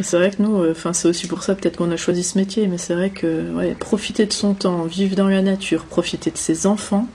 [0.00, 2.36] C'est vrai que nous, euh, enfin, c'est aussi pour ça peut-être qu'on a choisi ce
[2.36, 6.30] métier, mais c'est vrai que ouais, profiter de son temps, vivre dans la nature, profiter
[6.30, 7.08] de ses enfants,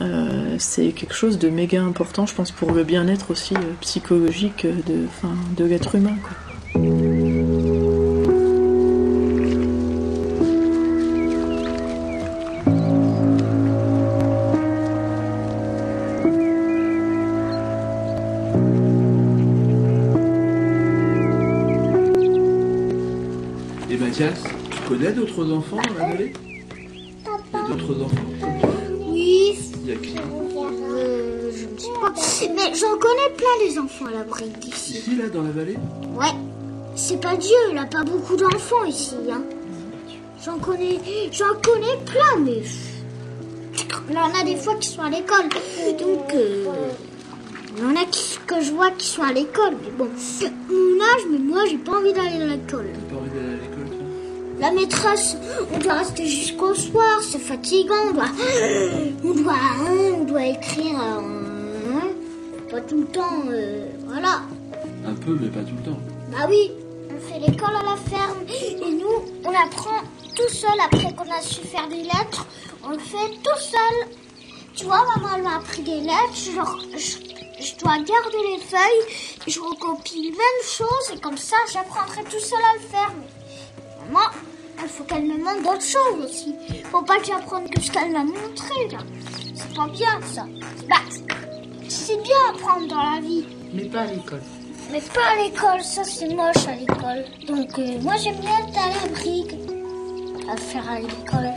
[0.00, 4.64] euh, c'est quelque chose de méga important, je pense, pour le bien-être aussi euh, psychologique
[4.64, 5.06] euh, de,
[5.56, 6.16] de l'être humain.
[6.22, 6.80] Quoi.
[24.98, 28.16] Connais d'autres enfants dans la vallée Il y a d'autres enfants
[29.06, 32.12] Oui, Il y a qui euh, je ne sais pas.
[32.54, 34.94] Mais j'en connais plein les enfants à la brique d'ici.
[34.98, 35.76] Ici, là, dans la vallée
[36.16, 36.34] Ouais.
[36.96, 39.14] C'est pas Dieu, il a pas beaucoup d'enfants ici.
[39.30, 39.42] Hein.
[40.44, 40.98] J'en connais,
[41.30, 42.62] j'en connais plein, mais
[44.08, 45.48] il y en a des fois qui sont à l'école.
[45.98, 46.64] Donc, euh,
[47.76, 49.76] il y en a qui, que je vois qui sont à l'école.
[49.82, 50.08] Mais bon,
[50.70, 52.46] mon âge, mais moi, j'ai pas envie d'aller à l'école.
[52.46, 53.07] T'as pas envie d'aller à l'école, toi
[54.60, 55.36] La maîtresse,
[55.72, 57.94] on doit rester jusqu'au soir, c'est fatigant.
[58.10, 58.24] On doit,
[59.24, 60.98] on doit, hein, on doit écrire.
[60.98, 61.22] hein,
[62.70, 64.42] pas tout le temps, euh, voilà.
[65.06, 65.98] Un peu, mais pas tout le temps.
[66.30, 66.70] Bah oui,
[67.08, 70.02] on fait l'école à la ferme et nous, on apprend
[70.34, 72.46] tout seul après qu'on a su faire des lettres.
[72.84, 74.08] On le fait tout seul.
[74.74, 76.34] Tu vois, maman, elle m'a appris des lettres.
[76.34, 79.14] Je- je dois garder les feuilles.
[79.46, 83.12] Je recopie les mêmes choses et comme ça, j'apprendrai tout seul à le faire.
[84.08, 84.26] Maman,
[84.82, 86.54] il faut qu'elle me montre d'autres choses aussi.
[86.90, 88.98] Faut pas que j'apprenne que ce qu'elle m'a montré là.
[89.54, 90.46] C'est pas bien ça.
[90.88, 90.96] Bah,
[91.88, 93.44] c'est bien apprendre dans la vie.
[93.72, 94.42] Mais pas à l'école.
[94.90, 97.24] Mais pas à l'école, ça c'est moche à l'école.
[97.46, 99.54] Donc euh, moi j'aime bien être à la brique
[100.50, 101.50] à faire à l'école.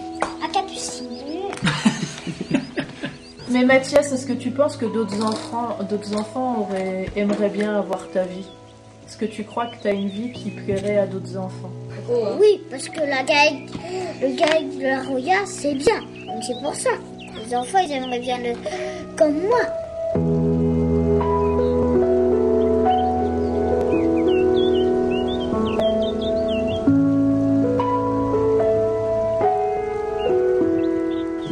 [0.43, 1.07] À Capucine.
[3.49, 8.09] Mais Mathias, est-ce que tu penses que d'autres enfants, d'autres enfants auraient, aimeraient bien avoir
[8.09, 8.45] ta vie?
[9.07, 11.71] Est-ce que tu crois que tu as une vie qui plairait à d'autres enfants?
[12.09, 13.23] Oui, parce que la
[14.21, 15.99] le guide de la Roya, c'est bien.
[15.99, 16.91] Donc c'est pour ça.
[17.35, 18.53] Les enfants, ils aimeraient bien le
[19.17, 19.59] comme moi.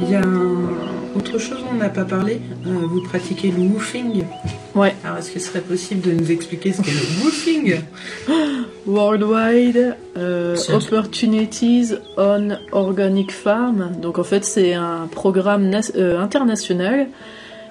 [0.02, 0.22] Il y a
[1.16, 2.42] autre chose dont on n'a pas parlé.
[2.66, 4.24] Euh, vous pratiquez le woofing.
[4.80, 4.96] Ouais.
[5.04, 7.82] Alors est-ce que ce serait possible de nous expliquer ce qu'est le woofing?
[8.88, 13.92] Worldwide euh, Opportunities on Organic Farm.
[14.02, 17.08] Donc en fait c'est un programme euh, international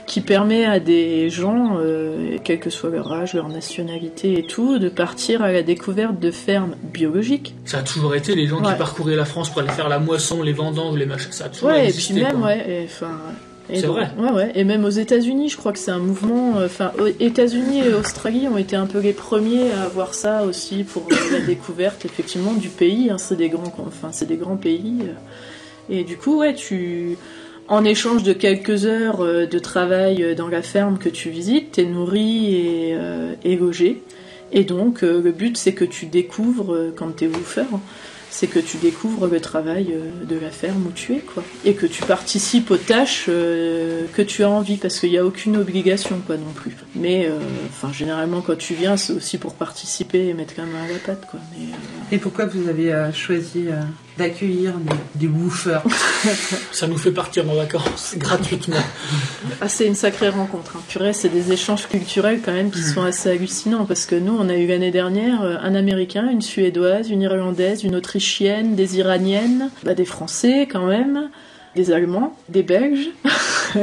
[0.07, 4.79] qui permet à des gens, euh, quel que soit leur âge, leur nationalité et tout,
[4.79, 7.55] de partir à la découverte de fermes biologiques.
[7.66, 8.73] Ça a toujours été les gens Ouais.
[8.73, 11.31] qui parcouraient la France pour aller faire la moisson, les vendanges, les machins.
[11.31, 12.14] Ça a toujours Ouais, et existé.
[12.14, 12.47] puis même, quoi.
[12.49, 13.11] ouais, et, enfin.
[13.31, 14.09] et C'est vrai.
[14.18, 14.52] Ouais, ouais.
[14.54, 16.59] Et même aux États-Unis, je crois que c'est un mouvement.
[16.59, 20.44] euh, Enfin, aux États-Unis et Australie ont été un peu les premiers à avoir ça
[20.44, 23.11] aussi pour euh, la découverte, effectivement, du pays.
[23.11, 23.18] hein.
[23.18, 24.96] c'est des grands, enfin, c'est des grands pays.
[25.02, 25.12] euh.
[25.90, 27.16] Et du coup, ouais, tu,
[27.68, 32.54] en échange de quelques heures de travail dans la ferme que tu visites, t'es nourri
[32.54, 34.02] et, euh, et logé.
[34.52, 37.81] Et donc, euh, le but, c'est que tu découvres, quand t'es woofer, hein,
[38.31, 41.43] c'est que tu découvres le travail euh, de la ferme où tu es, quoi.
[41.64, 45.25] Et que tu participes aux tâches euh, que tu as envie, parce qu'il n'y a
[45.25, 46.77] aucune obligation, quoi, non plus.
[46.95, 47.38] Mais, euh,
[47.69, 50.99] enfin, généralement, quand tu viens, c'est aussi pour participer et mettre la main à la
[50.99, 51.41] pâte, quoi.
[52.12, 53.67] Et pourquoi vous avez euh, choisi
[54.18, 55.83] d'accueillir des, des woofers
[56.72, 58.76] Ça nous fait partir en vacances gratuitement.
[59.61, 60.76] Ah, c'est une sacrée rencontre.
[60.76, 60.83] Hein.
[60.88, 64.48] Purée, c'est des échanges culturels quand même qui sont assez hallucinants parce que nous, on
[64.48, 69.70] a eu l'année dernière euh, un Américain, une Suédoise, une Irlandaise, une Autrichienne, des Iraniennes,
[69.85, 71.31] bah, des Français quand même,
[71.76, 73.11] des Allemands, des Belges.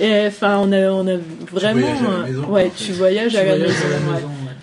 [0.00, 1.16] Et enfin, on a, on a
[1.52, 1.80] vraiment.
[1.80, 3.74] voyages à la maison, ouais, tu voyages à la maison.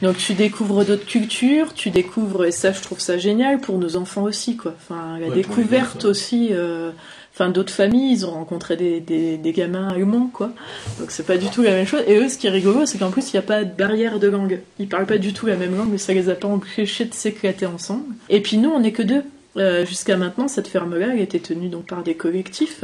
[0.01, 3.95] Donc tu découvres d'autres cultures, tu découvres, et ça je trouve ça génial pour nos
[3.95, 4.73] enfants aussi, quoi.
[4.77, 6.91] Enfin, la Ouais, découverte aussi, euh,
[7.34, 10.51] enfin d'autres familles, ils ont rencontré des, des, des gamins allemands, quoi.
[10.99, 12.03] Donc c'est pas du tout la même chose.
[12.08, 14.19] Et eux, ce qui est rigolo, c'est qu'en plus il n'y a pas de barrière
[14.19, 14.60] de langue.
[14.79, 17.13] Ils parlent pas du tout la même langue, mais ça les a pas empêchés de
[17.13, 18.13] s'éclater ensemble.
[18.29, 19.23] Et puis nous, on est que deux.
[19.58, 22.84] Euh, Jusqu'à maintenant, cette ferme-là, elle était tenue donc par des collectifs,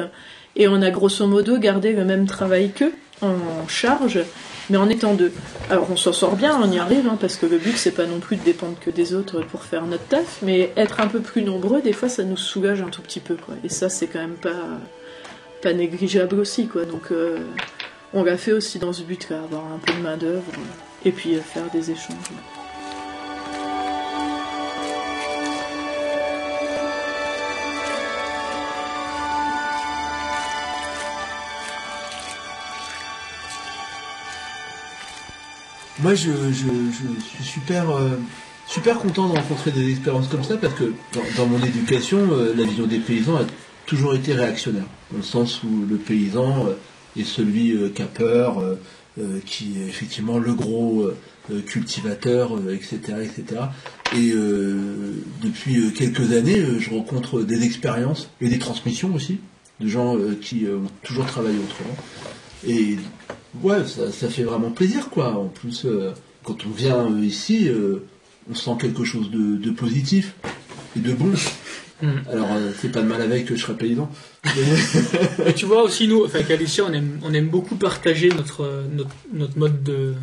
[0.55, 4.19] et on a grosso modo gardé le même travail qu'eux en charge,
[4.71, 5.33] mais en étant deux.
[5.69, 8.05] Alors on s'en sort bien, on y arrive, hein, parce que le but c'est pas
[8.05, 11.19] non plus de dépendre que des autres pour faire notre taf, mais être un peu
[11.19, 13.55] plus nombreux, des fois ça nous soulage un tout petit peu, quoi.
[13.65, 14.79] Et ça c'est quand même pas
[15.61, 16.85] pas négligeable aussi, quoi.
[16.85, 17.39] Donc euh,
[18.13, 20.51] on l'a fait aussi dans ce but-là, avoir un peu de main d'œuvre
[21.03, 22.15] et puis euh, faire des échanges.
[35.99, 38.11] Moi, je, suis super, euh,
[38.67, 40.93] super content de rencontrer des expériences comme ça parce que
[41.37, 43.45] dans, mon éducation, euh, la vision des paysans a
[43.91, 44.85] toujours été réactionnaire.
[45.11, 48.79] Dans le sens où le paysan euh, est celui capeur, euh,
[49.19, 51.09] euh, qui est effectivement le gros
[51.65, 53.61] cultivateur, etc., etc.
[54.15, 54.31] Et
[55.43, 59.39] depuis quelques années, je rencontre des expériences et des transmissions aussi
[59.81, 61.95] de gens qui ont toujours travaillé autrement.
[63.63, 65.33] Ouais, ça, ça fait vraiment plaisir, quoi.
[65.37, 66.11] En plus, euh,
[66.43, 68.03] quand on vient euh, ici, euh,
[68.49, 70.33] on sent quelque chose de, de positif
[70.97, 71.31] et de bon.
[72.01, 72.07] Mm.
[72.31, 74.09] Alors, euh, c'est pas de mal avec que je serais paysan.
[75.45, 78.85] Et tu vois aussi, nous, enfin, avec Alicia, on aime, on aime beaucoup partager notre,
[78.91, 80.13] notre, notre mode de,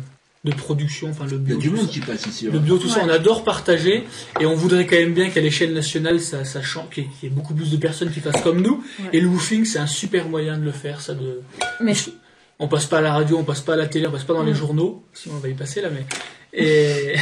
[0.43, 1.55] de production, enfin, le Il y bio.
[1.57, 1.91] a du tout monde ça.
[1.93, 2.47] qui passe ici.
[2.51, 4.03] Le bio, tout ça, on adore partager
[4.41, 7.09] et on voudrait quand même bien qu'à l'échelle nationale, ça, ça change, qu'il y ait-
[7.19, 8.83] qu'il y ait beaucoup plus de personnes qui fassent comme nous.
[8.99, 9.09] Ouais.
[9.13, 11.39] Et le woofing, c'est un super moyen de le faire, ça de.
[11.81, 11.93] Mais
[12.59, 14.33] On passe pas à la radio, on passe pas à la télé, on passe pas
[14.33, 14.55] dans les Mm.
[14.55, 16.05] journaux, si on va y passer là, mais.
[16.53, 17.15] Et,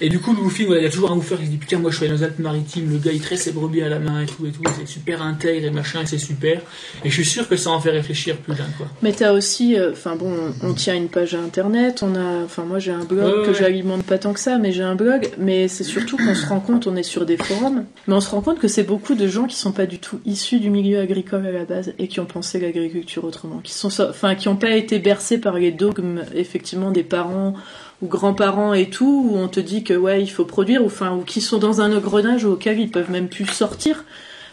[0.00, 1.56] et du coup, le woofing, voilà, il y a toujours un woofer qui se dit
[1.58, 3.88] Putain, moi je suis allé dans les Alpes-Maritimes, le gars il traite ses brebis à
[3.88, 6.60] la main et tout, et tout, c'est super intègre et machin, et c'est super.
[7.04, 8.86] Et je suis sûr que ça en fait réfléchir plus d'un, quoi.
[9.02, 12.78] Mais t'as aussi, euh, enfin bon, on tient une page internet, on a, enfin moi
[12.78, 13.56] j'ai un blog Ouais, ouais, que ouais.
[13.58, 16.60] j'alimente pas tant que ça, mais j'ai un blog, mais c'est surtout qu'on se rend
[16.60, 19.26] compte, on est sur des forums, mais on se rend compte que c'est beaucoup de
[19.28, 22.18] gens qui sont pas du tout issus du milieu agricole à la base et qui
[22.20, 25.70] ont pensé l'agriculture autrement, qui sont, so- enfin qui ont pas été bercés par les
[25.72, 27.54] dogmes effectivement des parents
[28.02, 31.14] ou grands-parents et tout, où on te dit que ouais il faut produire, ou enfin
[31.14, 34.04] ou qui sont dans un engrenage auquel ils peuvent même plus sortir.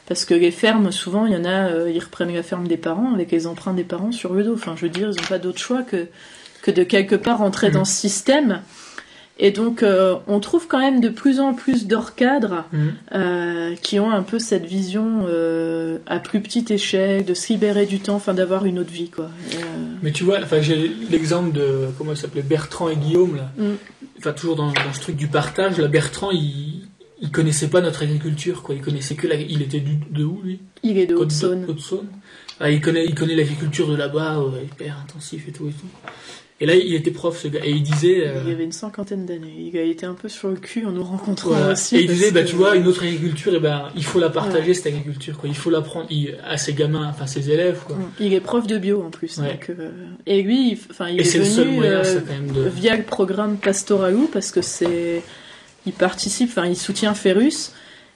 [0.08, 2.78] Parce que les fermes, souvent, il y en a, euh, ils reprennent la ferme des
[2.78, 4.54] parents avec les emprunts des parents sur le dos.
[4.54, 6.08] Enfin, je veux dire, ils n'ont pas d'autre choix que,
[6.62, 8.62] que de quelque part entrer dans ce système.
[9.38, 12.94] Et donc, euh, on trouve quand même de plus en plus d'hors cadres Mhm.
[13.14, 17.86] euh, qui ont un peu cette vision euh, à plus petite échelle, de se libérer
[17.86, 19.30] du temps, enfin d'avoir une autre vie, quoi.
[20.02, 23.52] Mais tu vois, enfin, j'ai l'exemple de, comment il s'appelait, Bertrand et Guillaume, là.
[23.58, 23.74] Mm.
[24.20, 26.88] Enfin, toujours dans, dans ce truc du partage, là, Bertrand, il,
[27.22, 28.74] il connaissait pas notre agriculture, quoi.
[28.74, 30.62] Il connaissait que la, il était du, de où, lui?
[30.82, 31.66] il est de Haute-Saône.
[31.68, 32.08] Haute-Saône.
[32.62, 35.88] Ah, il connaît, il connaît l'agriculture de là-bas, hyper intensif et tout et tout.
[36.62, 38.72] Et là, il était prof, ce gars, et il disait, euh, Il y avait une
[38.72, 39.54] cinquantaine d'années.
[39.60, 41.74] Il été un peu sur le cul en nous rencontrant voilà.
[41.74, 41.98] aussi.
[41.98, 44.30] et il disait, bah, que- tu vois, une autre agriculture, et ben, il faut la
[44.30, 45.50] partager, cette agriculture, quoi.
[45.50, 46.08] Il faut l'apprendre
[46.48, 47.98] à ses gamins, enfin, ses élèves, quoi.
[48.22, 49.38] Il est prof de bio en plus.
[49.38, 49.50] Ouais.
[49.52, 49.92] donc, euh,
[50.26, 53.04] et lui, il- enfin, il Et est seul venu moyen, euh, ça, de, via le
[53.04, 55.24] programme Pastoralou parce que c'est,
[55.86, 57.74] il participe, enfin, il soutient Ferrus,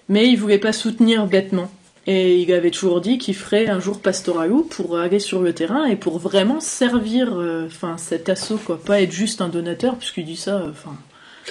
[0.07, 1.69] mais il voulait pas soutenir bêtement.
[2.07, 5.85] Et il avait toujours dit qu'il ferait un jour Pastoralou pour aller sur le terrain
[5.85, 10.37] et pour vraiment servir, euh, cet assaut quoi, pas être juste un donateur puisqu'il dit
[10.37, 10.95] ça, euh, enfin.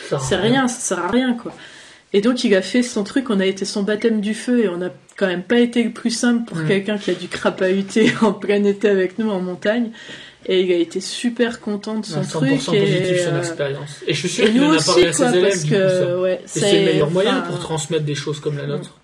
[0.09, 1.53] ça C'est rien, ça sert à rien, quoi.
[2.13, 4.69] Et donc, il a fait son truc, on a été son baptême du feu, et
[4.69, 6.69] on a quand même pas été le plus simple pour Mm.
[6.69, 9.91] quelqu'un qui a dû crapahuter en plein été avec nous en montagne.
[10.47, 12.51] Et il a été super content de son 100% truc.
[12.51, 13.91] positif et, son euh, expérience.
[14.07, 16.79] Et je suis sûr qu'il en a aussi, parlé à ses élèves, du ouais, c'est
[16.79, 18.97] le meilleur moyen pour transmettre des choses comme la nôtre,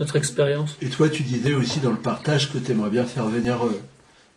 [0.00, 0.76] notre expérience.
[0.82, 3.80] Et toi, tu disais aussi dans le partage que tu aimerais bien faire venir euh,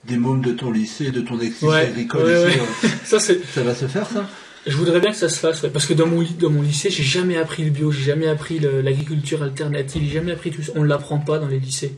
[0.08, 2.60] des mômes de ton lycée, de ton ex-lycée Ouais, agricole ouais, ici.
[2.60, 2.65] ouais.
[2.86, 4.26] euh, Ça, Ça va se faire, ça?
[4.67, 7.02] Je voudrais bien que ça se fasse, parce que dans mon, dans mon lycée, j'ai
[7.04, 10.74] jamais appris le bio, j'ai jamais appris l'agriculture alternative, j'ai jamais appris tout ça.
[10.76, 11.93] On l'apprend pas dans les lycées.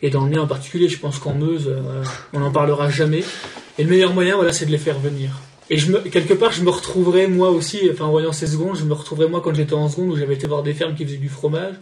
[0.00, 3.24] Et dans le mien en particulier, je pense qu'en Meuse, euh, on n'en parlera jamais.
[3.78, 5.30] Et le meilleur moyen, voilà, c'est de les faire venir.
[5.70, 8.76] Et je me, quelque part, je me retrouverai moi aussi, enfin en voyant ces secondes,
[8.76, 11.04] je me retrouverai moi quand j'étais en seconde où j'avais été voir des fermes qui
[11.04, 11.74] faisaient du fromage.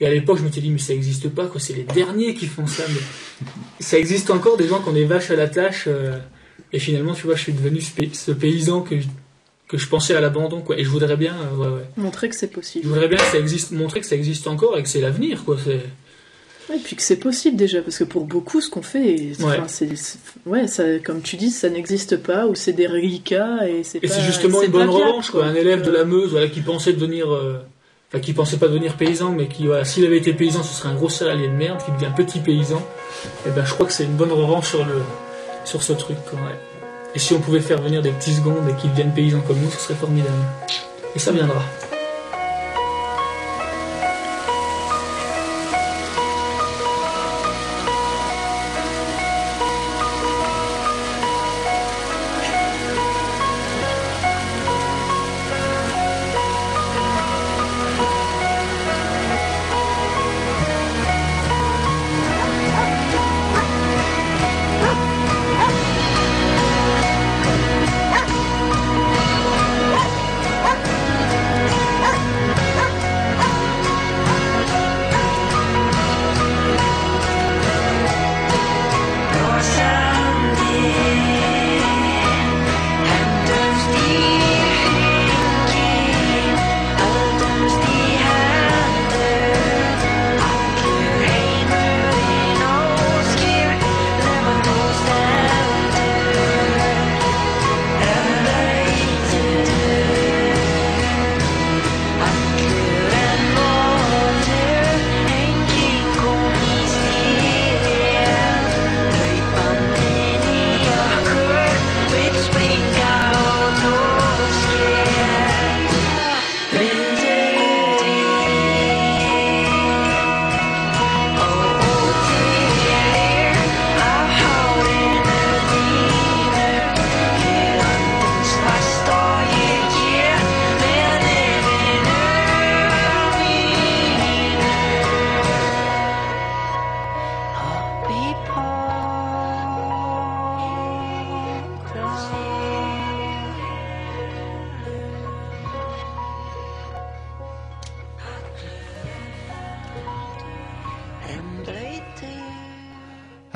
[0.00, 1.58] Et à l'époque, je m'étais dit, mais ça n'existe pas, quoi.
[1.60, 2.82] C'est les derniers qui font ça.
[2.88, 3.46] Mais
[3.80, 5.84] ça existe encore des gens qui ont des vaches à la tâche.
[5.86, 6.18] euh,
[6.72, 9.06] et finalement, tu vois, je suis devenu ce, pay- ce paysan que je,
[9.68, 10.78] que je pensais à l'abandon, quoi.
[10.78, 11.84] Et je voudrais bien, euh, ouais, ouais.
[11.96, 12.86] montrer que c'est Je possible.
[12.88, 15.56] voudrais bien que ça existe, montrer que ça existe encore et que c'est l'avenir, quoi.
[15.64, 15.80] C'est,
[16.74, 19.56] Et puis que c'est possible déjà, parce que pour beaucoup, ce qu'on fait, Ouais.
[19.68, 23.82] c'est, c'est- ouais, ça, comme tu dis, ça n'existe pas, ou c'est des reliquats, et
[23.84, 24.18] c'est et pas.
[24.20, 25.46] justement une bonne revanche, quoi.
[25.46, 27.58] Un élève de la Meuse, voilà, qui pensait devenir, euh,
[28.08, 30.88] enfin, qui pensait pas devenir paysan, mais qui, voilà, s'il avait été paysan, ce serait
[30.88, 32.82] un gros salarié de merde, qui devient petit paysan.
[33.46, 35.02] Et ben, je crois que c'est une bonne revanche sur le,
[35.64, 36.58] sur ce truc, quoi, ouais.
[37.14, 39.70] Et si on pouvait faire venir des petits secondes et qu'ils deviennent paysans comme nous,
[39.70, 40.36] ce serait formidable.
[41.14, 41.62] Et ça viendra.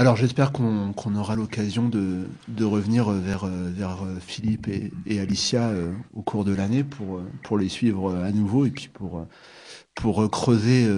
[0.01, 4.67] Alors j'espère qu'on aura l'occasion de, revenir vers, vers Philippe
[5.07, 5.73] et, Alicia
[6.15, 10.89] au cours de l'année pour, les suivre à nouveau et puis pour, creuser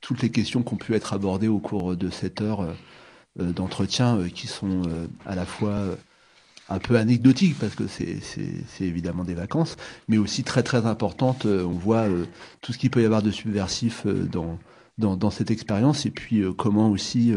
[0.00, 2.64] toutes les questions qui ont pu être abordées au cours de cette heure
[3.34, 4.82] d'entretien qui sont
[5.26, 5.96] à la fois
[6.68, 9.74] un peu anecdotique parce que c'est évidemment des vacances,
[10.06, 11.44] mais aussi très très importante.
[11.44, 12.24] Euh, on voit euh,
[12.60, 14.28] tout ce qu'il peut y avoir de subversif euh,
[14.96, 17.34] dans cette expérience et puis comment aussi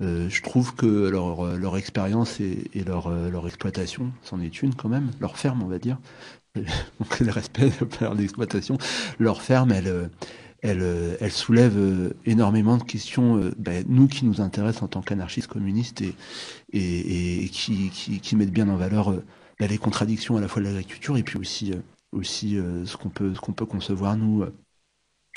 [0.00, 4.88] je trouve que leur, leur expérience et, et leur, leur exploitation, c'en est une quand
[4.88, 5.98] même, leur ferme on va dire,
[6.54, 8.78] donc le respect de l'exploitation,
[9.18, 10.10] leur ferme elle
[10.62, 14.88] elle, euh, elle soulève euh, énormément de questions, euh, ben, nous qui nous intéressent en
[14.88, 16.14] tant qu'anarchistes communistes et,
[16.72, 19.12] et, et qui, qui, qui, mettent bien en valeur
[19.60, 21.72] ben, les contradictions à la fois de l'agriculture et puis aussi,
[22.12, 24.44] aussi ce qu'on peut, qu'on peut concevoir nous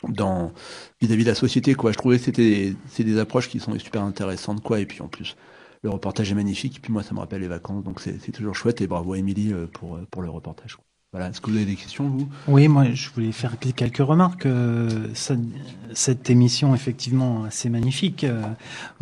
[0.10, 0.52] dans
[1.02, 1.74] vis-à-vis de la société.
[1.74, 1.92] Quoi.
[1.92, 4.62] Je trouvais que c'était c'est des approches qui sont super intéressantes.
[4.62, 4.80] Quoi.
[4.80, 5.36] Et puis en plus,
[5.84, 6.78] le reportage est magnifique.
[6.78, 8.82] Et puis moi, ça me rappelle les vacances, donc c'est toujours chouette.
[8.82, 10.78] Et bravo Émilie pour, pour le reportage.
[11.14, 11.28] Voilà.
[11.28, 12.30] Est-ce que vous avez des questions, vous?
[12.48, 14.46] Oui, moi, je voulais faire quelques remarques.
[14.46, 15.10] Euh,
[15.94, 18.42] cette émission, effectivement, assez magnifique, euh,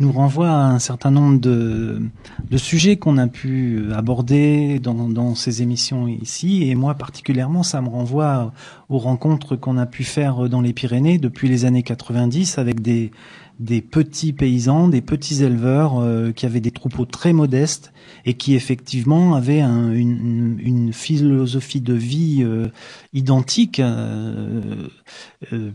[0.00, 2.02] nous renvoie à un certain nombre de,
[2.50, 6.68] de sujets qu'on a pu aborder dans, dans, ces émissions ici.
[6.68, 8.52] Et moi, particulièrement, ça me renvoie
[8.88, 13.12] aux rencontres qu'on a pu faire dans les Pyrénées depuis les années 90 avec des,
[13.60, 17.92] des petits paysans, des petits éleveurs euh, qui avaient des troupeaux très modestes
[18.24, 22.68] et qui effectivement avaient une, philosophie de vie euh,
[23.12, 24.88] identique, euh,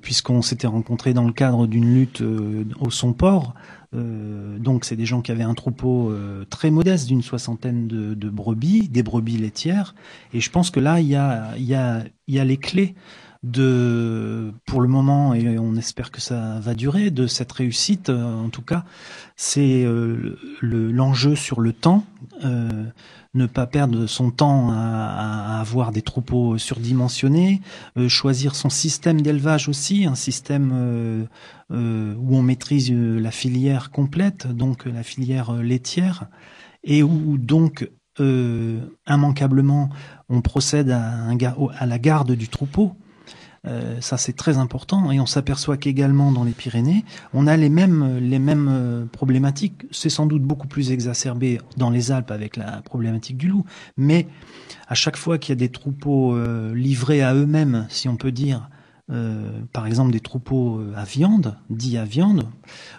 [0.02, 2.24] puisqu'on s'était rencontrés dans le cadre d'une lutte
[2.80, 3.54] au son-port.
[3.94, 6.14] donc c'est des gens qui avaient un troupeau
[6.50, 9.96] très modeste d'une soixantaine de, brebis, des brebis laitières,
[10.34, 12.96] et je pense que là il y a, y a les clés
[14.66, 18.50] pour le moment, et on espère que ça va durer, de cette réussite, euh, en
[18.50, 18.86] tout cas,
[19.36, 22.06] c'est euh, l'enjeu sur le temps,
[22.43, 22.86] euh,
[23.34, 27.62] ne pas perdre son temps à, avoir des troupeaux surdimensionnés,
[28.08, 31.28] choisir son système d'élevage aussi, un système
[31.70, 36.28] où on maîtrise la filière complète, donc la filière laitière,
[36.86, 37.89] et où donc
[38.20, 39.89] immanquablement
[40.30, 42.96] on procède à la garde du troupeau
[43.68, 45.11] euh, ça, c'est très important.
[45.11, 49.86] Et on s'aperçoit qu'également dans les Pyrénées, on a les mêmes, euh, problématiques.
[49.91, 53.66] C'est sans doute beaucoup plus exacerbé dans les Alpes avec la problématique du loup.
[53.97, 54.28] Mais
[54.88, 58.32] à chaque fois qu'il y a des troupeaux euh, livrés à eux-mêmes, si on peut
[58.32, 58.70] dire,
[59.72, 62.47] par exemple des troupeaux à viande, dits à viande,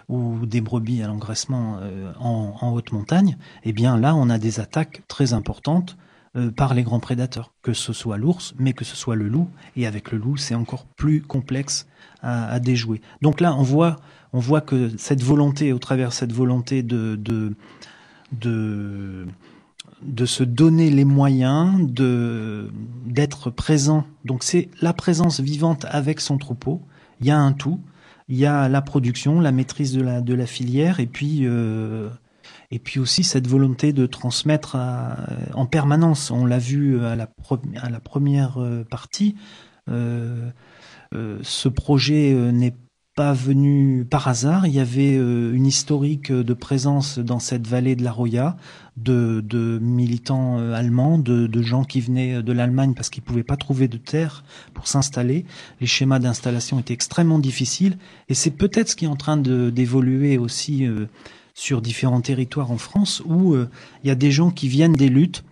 [0.07, 1.81] ou des brebis à l'engraissement
[2.17, 5.97] en, en, haute montagne, eh bien là, on a des attaques très importantes
[6.35, 9.47] euh, par les grands prédateurs, que ce soit l'ours, mais que ce soit le loup.
[9.75, 11.87] Et avec le loup, c'est encore plus complexe
[12.21, 13.01] à, déjouer.
[13.21, 13.95] Donc là, on voit,
[14.33, 17.55] on voit que cette volonté, au travers de cette volonté de, de,
[18.31, 21.79] de, se donner les moyens
[23.05, 24.05] d'être présent.
[24.25, 26.81] Donc c'est la présence vivante avec son troupeau.
[27.21, 27.79] Il y a un tout.
[28.27, 32.09] Il y a la production, la maîtrise de la de la filière, et puis euh,
[32.71, 34.77] et puis aussi cette volonté de transmettre
[35.53, 36.31] en permanence.
[36.31, 37.29] On l'a vu à la,
[37.81, 39.35] à la première euh, partie.
[39.89, 40.49] Euh,
[41.13, 42.75] euh, ce projet n'est
[43.15, 44.67] pas venu par hasard.
[44.67, 48.57] Il y avait une historique de présence dans cette vallée de la Roya
[48.95, 53.97] de, militants allemands, de, gens qui venaient de l'Allemagne parce qu'ils pouvaient pas trouver de
[53.97, 54.43] terre
[54.75, 55.45] pour s'installer.
[55.81, 57.97] Les schémas d'installation étaient extrêmement difficiles
[58.29, 60.85] et c'est peut-être ce qui est en train d'évoluer aussi
[61.57, 63.67] sur différents territoires en France où euh,
[64.03, 65.43] il y a des gens qui viennent des luttes,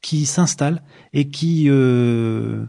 [0.00, 0.82] qui s'installent
[1.12, 2.64] et qui euh,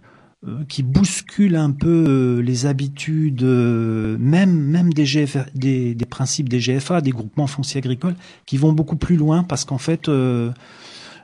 [0.47, 6.57] euh, qui bousculent un peu les habitudes, même même des, GFA, des, des principes des
[6.59, 8.15] GFA, des groupements fonciers agricoles,
[8.47, 10.09] qui vont beaucoup plus loin parce qu'en fait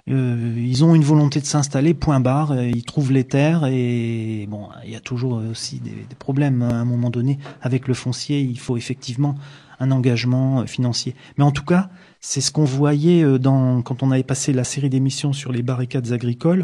[0.08, 4.92] ils ont une volonté de s'installer, point barre, ils trouvent les terres et bon, il
[4.92, 8.40] y a toujours aussi des, des, problèmes hein, à un moment donné avec le foncier.
[8.40, 9.36] Il faut effectivement
[9.80, 11.16] un engagement euh, financier.
[11.38, 14.90] Mais en tout cas, c'est ce qu'on voyait euh, quand on avait passé la série
[14.90, 16.64] d'émissions sur les barricades agricoles,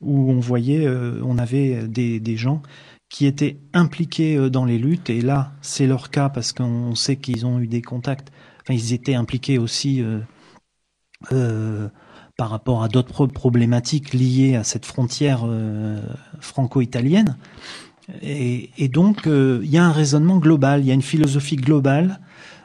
[0.00, 2.62] où on voyait, euh, on avait des, gens
[3.08, 7.46] qui étaient impliqués dans les luttes, et là, c'est leur cas parce qu'on sait qu'ils
[7.46, 8.32] ont eu des contacts,
[8.62, 10.02] enfin, ils étaient impliqués aussi
[11.30, 15.46] par rapport à d'autres problématiques liées à cette frontière
[16.40, 17.36] franco-italienne.
[18.22, 22.20] Et, et, donc, il y a un raisonnement global, il y a une philosophie globale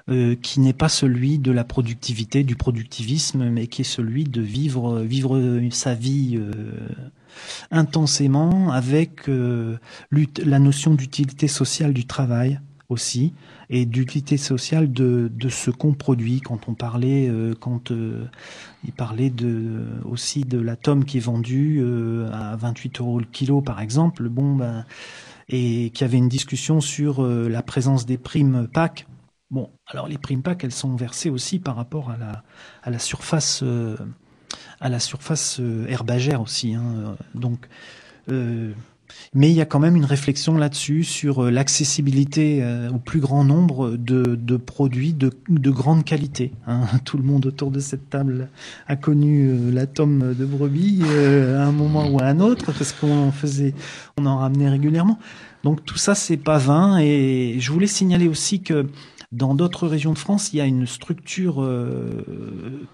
[0.09, 4.41] euh, qui n'est pas celui de la productivité, du productivisme, mais qui est celui de
[4.41, 5.39] vivre, vivre
[5.71, 6.73] sa vie euh,
[7.69, 9.77] intensément avec euh,
[10.43, 13.33] la notion d'utilité sociale du travail aussi
[13.69, 16.41] et d'utilité sociale de, de ce qu'on produit.
[16.41, 18.25] Quand on parlait, euh, quand euh,
[18.83, 23.25] il parlait de, aussi de la tome qui est vendue euh, à 28 euros le
[23.25, 24.85] kilo, par exemple, bon, ben,
[25.49, 29.07] et qu'il y avait une discussion sur la présence des primes PAC.
[29.49, 33.63] Bon, alors les primes PAC, elles sont versées aussi par rapport à la, surface,
[34.79, 36.73] à la surface herbagère aussi.
[36.73, 37.67] Hein, donc,
[39.33, 43.21] mais il y a quand même une réflexion là-dessus sur euh, l'accessibilité euh, au plus
[43.21, 46.51] grand nombre de, de produits de, de, grande qualité.
[46.67, 46.81] Hein.
[47.05, 48.49] Tout le monde autour de cette table
[48.87, 52.91] a connu euh, la tome de brebis à un moment ou à un autre parce
[52.91, 53.73] qu'on faisait,
[54.17, 55.17] on en ramenait régulièrement.
[55.63, 58.87] Donc tout ça c'est pas vain et je voulais signaler aussi que
[59.31, 61.65] dans d'autres régions de France, il y a une structure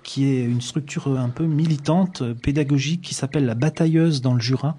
[0.03, 4.77] qui est une structure un peu militante, pédagogique, qui s'appelle la Batailleuse dans le Jura,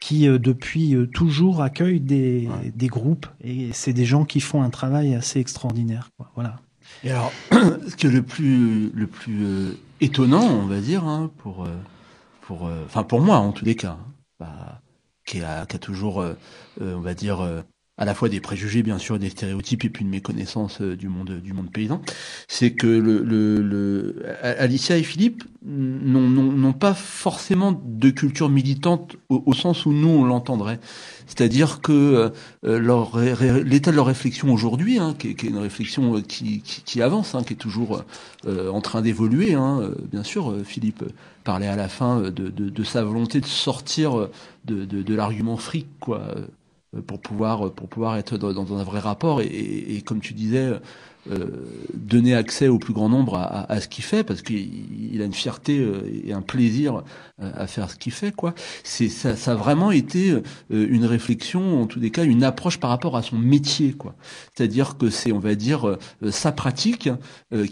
[0.00, 4.62] qui euh, depuis euh, toujours accueille des, des groupes et c'est des gens qui font
[4.62, 6.10] un travail assez extraordinaire.
[6.16, 6.30] Quoi.
[6.34, 6.56] Voilà.
[7.04, 11.68] Et alors, ce que le plus le plus euh, étonnant, on va dire, hein, pour
[12.42, 14.80] pour enfin pour moi en tous les cas, hein, bah,
[15.26, 16.24] qui, a, qui a toujours,
[16.80, 17.46] on va dire
[17.98, 21.08] à la fois des préjugés bien sûr, des stéréotypes et puis une méconnaissance euh, du
[21.08, 22.00] monde du monde paysan,
[22.46, 29.52] c'est que le, le, le, Alicia et Philippe n'ont pas forcément de culture militante au,
[29.52, 30.78] sens où nous on l'entendrait.
[31.26, 32.32] C'est-à-dire que
[32.64, 36.82] euh, l'état de leur réflexion aujourd'hui, hein, qui, qui, est une réflexion euh, qui, qui,
[36.82, 38.02] qui avance, hein, qui est toujours
[38.46, 41.04] euh, en train d'évoluer, hein, bien sûr, Philippe
[41.44, 44.28] parlait à la fin de, de, de sa volonté de sortir
[44.64, 46.46] de, de l'argument fric, quoi euh,
[47.06, 49.40] pour pouvoir pour pouvoir être dans, un vrai rapport.
[49.40, 50.78] Et, et, comme tu disais euh,
[52.08, 55.78] donner accès au plus grand nombre à, ce qu'il fait parce qu'il a une fierté
[55.78, 57.02] euh, et un plaisir
[57.40, 58.54] euh, à faire ce qu'il fait quoi.
[58.82, 60.34] C'est ça, a vraiment été
[60.70, 64.14] une réflexion en tous les cas une approche par rapport à son métier quoi.
[64.54, 65.98] C'est-à-dire que c'est on va dire
[66.30, 67.08] sa pratique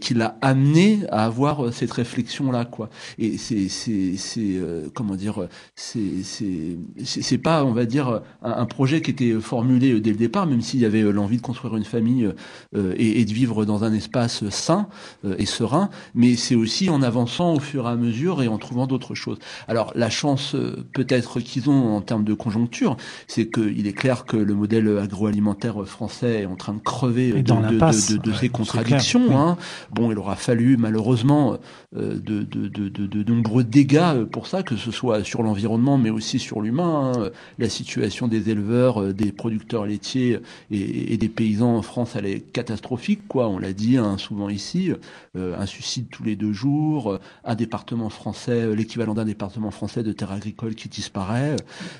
[0.00, 2.90] qui l'a amené à avoir cette réflexion là quoi.
[3.18, 4.60] Et c'est c'est c'est
[4.94, 10.00] comment dire c'est c'est c'est pas on va dire un, un, projet qui était formulé
[10.00, 12.30] dès le départ même s'il y avait l'envie de construire une famille
[12.74, 14.88] et, et de vivre dans un espace sain
[15.24, 18.58] euh, et serein, mais c'est aussi en avançant au fur et à mesure et en
[18.58, 19.38] trouvant d'autres choses.
[19.68, 24.24] Alors la chance euh, peut-être qu'ils ont en termes de conjoncture, c'est qu'il est clair
[24.24, 29.38] que le modèle agroalimentaire français est en train de crever de, de, de, ses contradictions.
[29.38, 29.56] Hein.
[29.92, 31.58] Bon, il aura fallu malheureusement
[31.96, 37.12] euh, de, nombreux dégâts pour ça, que ce soit sur l'environnement, mais aussi sur l'humain.
[37.16, 37.30] Hein.
[37.58, 40.38] La situation des éleveurs, des producteurs laitiers
[40.70, 44.92] et, et des paysans en France, elle est catastrophique on l'a dit hein, souvent ici,
[45.36, 49.70] euh, un suicide tous les deux jours, euh, un département français, euh, l'équivalent d'un département
[49.70, 51.56] français de terre agricole qui disparaît,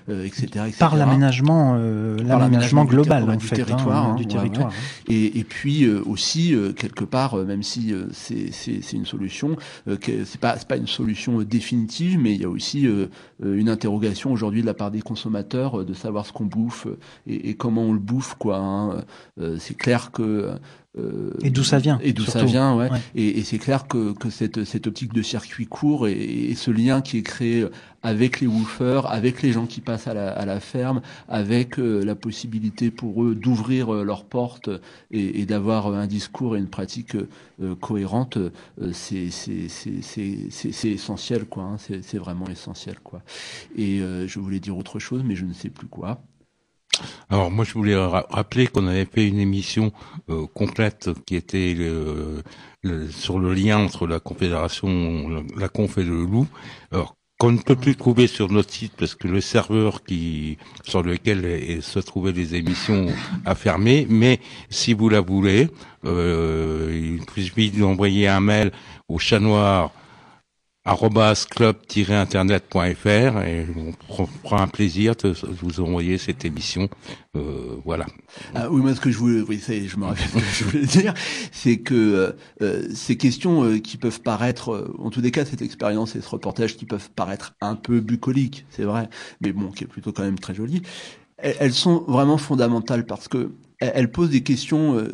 [0.09, 4.73] etc., Par l'aménagement, l'aménagement global en fait, territoire, hein, du territoire.
[5.09, 9.57] Et, puis aussi quelque part, même si c'est une solution,
[9.87, 12.89] c'est pas c'est pas une solution définitive, mais il y a aussi
[13.43, 16.87] une interrogation aujourd'hui de la part des consommateurs de savoir ce qu'on bouffe
[17.27, 18.59] et, comment on le bouffe quoi.
[18.59, 19.05] Hein.
[19.59, 20.57] c'est clair que
[20.99, 22.89] euh, et d'où ça vient Et d'où ça vient, ouais.
[23.15, 27.03] Et, et c'est clair que, que cette, cette optique de circuit court et, ce lien
[27.03, 27.67] qui est créé
[28.03, 32.03] avec les woofers, avec les gens qui passent à la, à la ferme, avec euh,
[32.03, 34.71] la possibilité pour eux d'ouvrir euh, leurs portes
[35.11, 37.17] et, et d'avoir un discours et une pratique
[37.81, 38.39] cohérente,
[38.93, 41.65] c'est c'est essentiel, quoi.
[41.65, 43.23] Hein, c'est vraiment essentiel, quoi.
[43.77, 46.21] Et je voulais dire autre chose, mais je ne sais plus quoi.
[47.31, 49.93] Alors moi je voulais rappeler qu'on avait fait une émission
[50.31, 51.77] euh, complète qui était
[53.11, 56.47] sur le lien entre la Confédération, la Conf et le Loup.
[56.93, 61.03] Alors qu'on ne peut plus trouver sur notre site parce que le serveur qui sur
[61.03, 63.09] lequel se trouvaient les émissions
[63.45, 64.07] a fermé.
[64.09, 64.41] Mais
[64.71, 65.69] si vous la voulez,
[66.07, 68.73] euh, il suffit d'envoyer un mail
[69.09, 69.93] au chat noir
[70.95, 73.93] club-internet.fr et on
[74.43, 76.89] prend un plaisir de vous envoyer cette émission.
[77.35, 78.07] Euh, voilà.
[78.55, 79.61] Ah, oui, moi ce que je voulais, oui,
[80.87, 81.15] dire,
[81.53, 85.63] c'est que euh, ces questions euh, qui peuvent paraître, euh, en tous les cas, cette
[85.63, 89.09] expérience et ce reportage qui peuvent paraître un peu bucoliques, c'est vrai,
[89.41, 90.83] mais bon, qui est plutôt quand même très joli.
[91.39, 95.07] Elles, sont vraiment fondamentales parce que elles posent des questions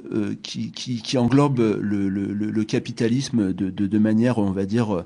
[0.44, 5.04] qui, englobent le, capitalisme de, de, manière, on va dire, euh,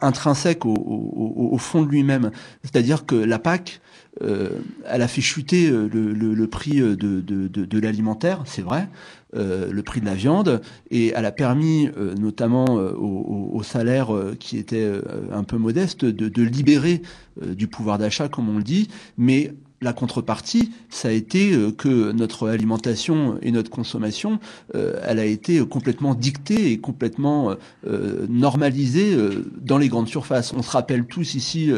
[0.00, 2.30] intrinsèque au, fond de lui-même.
[2.62, 3.80] C'est-à-dire que la PAC,
[4.22, 4.50] euh,
[4.86, 8.88] elle a fait chuter euh, le, prix de, l'alimentaire, c'est vrai,
[9.34, 14.12] euh, le prix de la viande, et elle a permis, euh, notamment aux, aux, salaires
[14.38, 14.90] qui étaient
[15.32, 17.02] un peu modestes, de, de libérer
[17.42, 18.88] du pouvoir d'achat, comme on le dit,
[19.18, 24.38] mais la contrepartie, ça a été euh, que notre alimentation et notre consommation,
[24.74, 27.54] euh, elle a été complètement dictée et complètement
[27.86, 29.16] euh, normalisée
[29.60, 30.52] dans les grandes surfaces.
[30.56, 31.70] On se rappelle tous ici,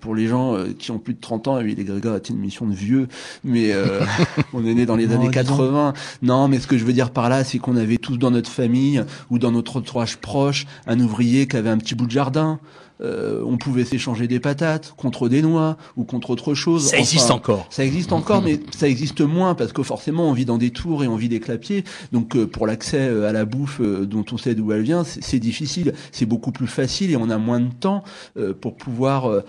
[0.00, 2.66] pour les gens qui ont plus de 30 ans, oui, les Grégoire a une mission
[2.66, 3.08] de vieux,
[3.42, 3.72] mais
[4.52, 5.94] on est né dans les années 80.
[6.22, 8.50] Non, mais ce que je veux dire par là, c'est qu'on avait tous dans notre
[8.50, 12.60] famille ou dans notre entourage proche un ouvrier qui avait un petit bout de jardin.
[13.00, 16.88] Euh, on pouvait s'échanger des patates contre des noix ou contre autre chose.
[16.88, 17.66] Ça existe encore.
[17.70, 21.02] Ça existe encore, mais ça existe moins parce que forcément on vit dans des tours
[21.02, 21.84] et on vit des clapiers.
[22.12, 25.40] Donc euh, pour l'accès euh, à la bouffe dont on sait d'où elle vient, c'est
[25.40, 25.92] difficile.
[26.12, 28.04] C'est beaucoup plus facile et on a moins de temps
[28.60, 29.42] pour pouvoir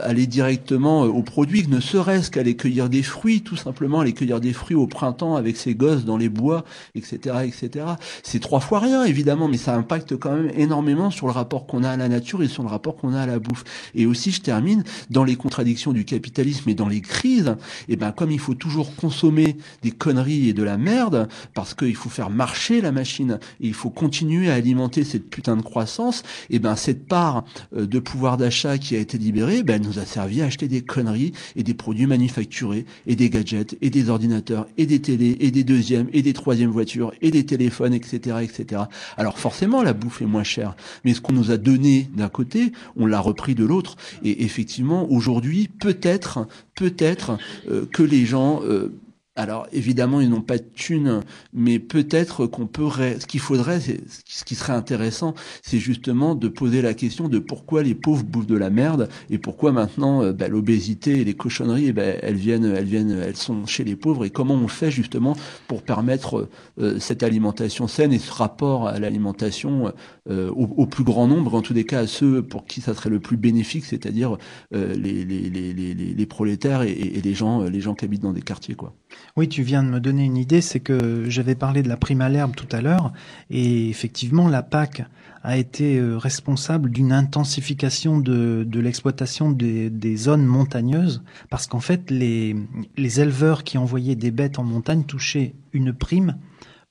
[0.00, 4.52] aller directement aux produits, ne serait-ce qu'aller cueillir des fruits, tout simplement aller cueillir des
[4.52, 6.64] fruits au printemps avec ses gosses dans les bois,
[6.94, 7.86] etc., etc.
[8.22, 11.84] C'est trois fois rien évidemment, mais ça impacte quand même énormément sur le rapport qu'on
[11.84, 13.64] a à la nature et sur le rapport qu'on a à la bouffe.
[13.94, 17.56] Et aussi, je termine, dans les contradictions du capitalisme et dans les crises,
[17.88, 21.74] et eh ben comme il faut toujours consommer des conneries et de la merde, parce
[21.74, 25.62] qu'il faut faire marcher la machine, et il faut continuer à alimenter cette putain de
[25.62, 27.44] croissance, et eh ben cette part
[27.76, 30.68] euh, de pouvoir d'achat qui a été libérée, ben elle nous a servi à acheter
[30.68, 35.36] des conneries et des produits manufacturés, et des gadgets, et des ordinateurs, et des télés,
[35.40, 38.82] et des deuxièmes, et des troisièmes voitures, et des téléphones, etc., etc.
[39.16, 42.53] Alors forcément, la bouffe est moins chère, mais ce qu'on nous a donné d'un côté
[42.96, 43.96] on l'a repris de l'autre.
[44.22, 47.38] Et effectivement, aujourd'hui, peut-être, peut-être
[47.68, 48.92] euh, que les gens euh,
[49.36, 51.20] alors évidemment, ils n'ont pas de thunes,
[51.52, 52.84] mais peut-être qu'on peut.
[53.18, 57.82] Ce qu'il faudrait, ce qui serait intéressant, c'est justement de poser la question de pourquoi
[57.82, 61.92] les pauvres bouffent de la merde et pourquoi maintenant euh, bah, l'obésité et les cochonneries,
[61.92, 65.36] bah, elles viennent, elles viennent, elles sont chez les pauvres et comment on fait justement
[65.66, 69.92] pour permettre euh, cette alimentation saine et ce rapport à l'alimentation
[70.30, 73.10] euh, au, plus grand nombre, en tous les cas à ceux pour qui ça serait
[73.10, 74.36] le plus bénéfique, c'est-à-dire
[74.72, 78.42] les, les, les, les, prolétaires et, et les gens, les gens qui habitent dans des
[78.42, 78.94] quartiers, quoi.
[79.36, 82.20] Oui, tu viens de me donner une idée, c'est que j'avais parlé de la prime
[82.20, 83.12] à l'herbe tout à l'heure,
[83.50, 85.02] et effectivement, la PAC
[85.42, 92.54] a été euh, responsable d'une intensification de, l'exploitation des, zones montagneuses, parce qu'en fait, les,
[92.96, 96.36] éleveurs qui envoyaient des bêtes en montagne touchaient une prime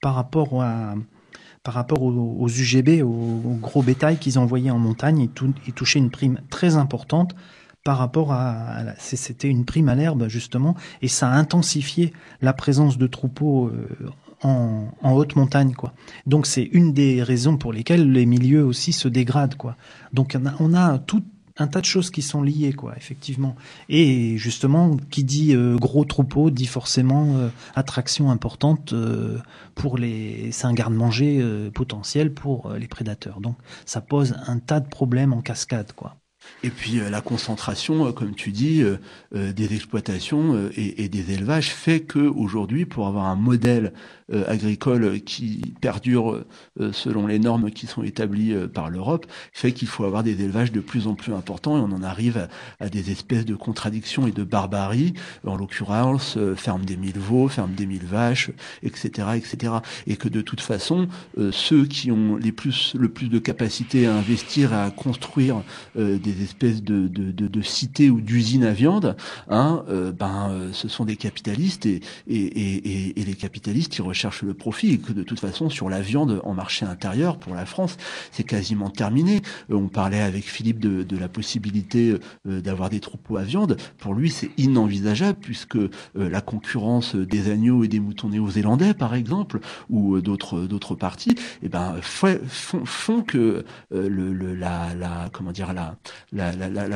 [0.02, 5.30] par rapport aux, UGB, aux, gros bétail qu'ils envoyaient en montagne,
[5.66, 7.36] ils touchaient une prime très importante
[7.84, 12.98] par rapport à, c'était une prime à l'herbe justement et ça a intensifié la présence
[12.98, 14.10] de troupeaux euh,
[14.42, 15.94] en, haute montagne quoi.
[16.26, 19.76] Donc c'est une des raisons pour lesquelles les milieux aussi se dégradent quoi.
[20.14, 21.24] Donc on a, tout
[21.58, 23.56] un tas de choses qui sont liées quoi effectivement
[23.88, 28.94] et justement qui dit euh, gros troupeau dit forcément euh, attraction importante
[29.76, 33.56] pour les c'est un garde-manger potentiel pour les prédateurs donc
[33.86, 36.16] ça pose un tas de problèmes en cascade quoi
[36.64, 38.98] et puis euh, la concentration, euh, comme tu dis, euh,
[39.54, 43.94] des exploitations et, des élevages fait que aujourd'hui, pour avoir un modèle
[44.48, 46.44] agricole qui perdure
[46.92, 50.80] selon les normes qui sont établies par l'Europe, fait qu'il faut avoir des élevages de
[50.80, 52.48] plus en plus importants et on en arrive
[52.80, 55.14] à, des espèces de contradictions et de barbarie.
[55.46, 58.52] En l'occurrence, ferme des mille veaux, ferme des mille vaches,
[58.82, 59.74] etc., etc.
[60.08, 61.08] Et que de toute façon,
[61.52, 65.64] ceux qui ont les plus, le plus de capacité à investir, à construire
[65.96, 69.16] des des espèces de, de, de, cités ou d'usines à viande,
[69.50, 74.44] hein, euh, ben, euh, ce sont des capitalistes et, et, et, les capitalistes, ils recherchent
[74.44, 77.66] le profit et que de toute façon, sur la viande en marché intérieur, pour la
[77.66, 77.98] France,
[78.32, 79.42] c'est quasiment terminé.
[79.72, 83.78] Euh, on parlait avec Philippe de, de la possibilité d'avoir des troupeaux à viande.
[83.98, 85.78] Pour lui, c'est inenvisageable puisque
[86.16, 91.64] la concurrence des agneaux et des moutons néo-zélandais, par exemple, ou d'autres d'autres parties, et
[91.64, 92.40] eh ben, font,
[92.86, 95.96] font que le, le, la, la, comment dire, la,
[96.32, 96.43] la,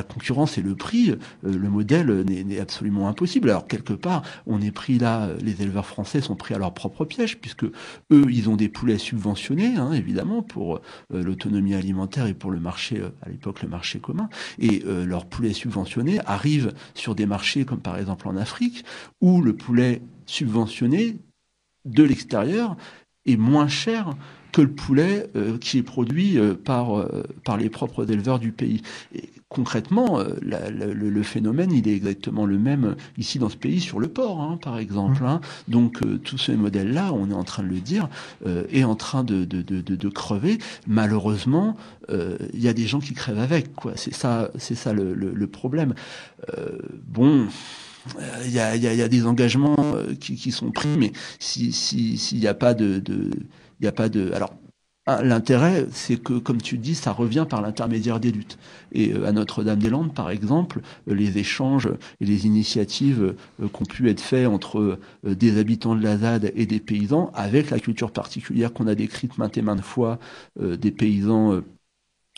[0.03, 3.49] concurrence et le prix, euh, le modèle n'est absolument impossible.
[3.49, 7.05] Alors quelque part, on est pris là, les éleveurs français sont pris à leur propre
[7.05, 10.81] piège, puisque eux, ils ont des poulets subventionnés, hein, évidemment, pour
[11.13, 14.29] euh, l'autonomie alimentaire et pour le marché, euh, à l'époque le marché commun,
[14.59, 18.85] et leurs poulets subventionnés arrivent sur des marchés comme par exemple en Afrique,
[19.21, 21.17] où le poulet subventionné
[21.85, 22.75] de l'extérieur
[23.25, 24.15] est moins cher
[24.51, 28.51] que le poulet euh, qui est produit euh, par, euh, par les propres éleveurs du
[28.51, 28.81] pays.
[29.49, 34.41] Concrètement, le, phénomène, il est exactement le même ici dans ce pays sur le porc,
[34.41, 35.23] hein, par exemple.
[35.23, 35.27] Mmh.
[35.27, 35.41] Hein.
[35.67, 38.09] Donc tout ce modèle-là, on est en train de le dire,
[38.45, 40.57] est en train de, de, de, de crever.
[40.85, 41.77] Malheureusement,
[42.09, 43.73] il y a des gens qui crèvent avec.
[43.73, 43.93] quoi.
[43.95, 45.93] C'est ça, c'est ça le, le problème.
[47.07, 47.47] bon
[48.45, 49.75] il y a, y, y a, des engagements
[50.21, 53.31] qui, qui, sont pris, mais s'il si, s'il n'y a pas de, de
[53.79, 54.31] il n'y a pas de.
[54.33, 54.53] Alors,
[55.07, 58.57] L'intérêt, c'est que, comme tu dis, ça revient par l'intermédiaire des luttes.
[58.91, 61.89] Et à Notre-Dame-des-Landes, par exemple, les échanges
[62.19, 66.65] et les initiatives qui ont pu être faits entre des habitants de la ZAD et
[66.65, 70.19] des paysans, avec la culture particulière qu'on a décrite maintes et maintes fois,
[70.59, 71.63] des paysans euh,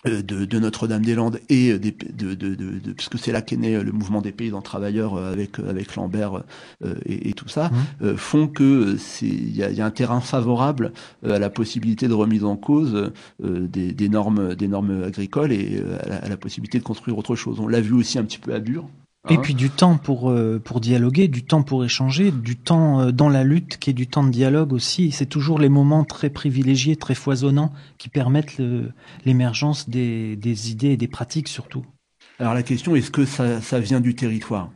[0.05, 4.21] de, de Notre-Dame-des-Landes et des, de, de, de, puisque c'est là qu'est né le mouvement
[4.21, 6.43] des paysans travailleurs euh, avec avec Lambert
[6.83, 7.69] euh, et, et, tout ça
[8.01, 8.15] mmh.
[8.15, 10.93] font que c'est il y a, y a, un terrain favorable
[11.23, 16.07] à la possibilité de remise en cause des, des, normes des normes agricoles et à
[16.07, 17.59] la, à la, possibilité de construire autre chose.
[17.59, 18.89] On l'a vu aussi un petit peu à Bure
[19.27, 23.01] et hein puis du temps pour euh, pour dialoguer, du temps pour échanger, du temps
[23.01, 25.11] euh, dans la lutte qui est du temps de dialogue aussi.
[25.11, 28.61] C'est toujours les moments très privilégiés, très foisonnants qui permettent
[29.25, 31.85] l'émergence des, des idées et des pratiques surtout.
[32.39, 34.69] Alors la question est-ce que ça, ça vient du territoire?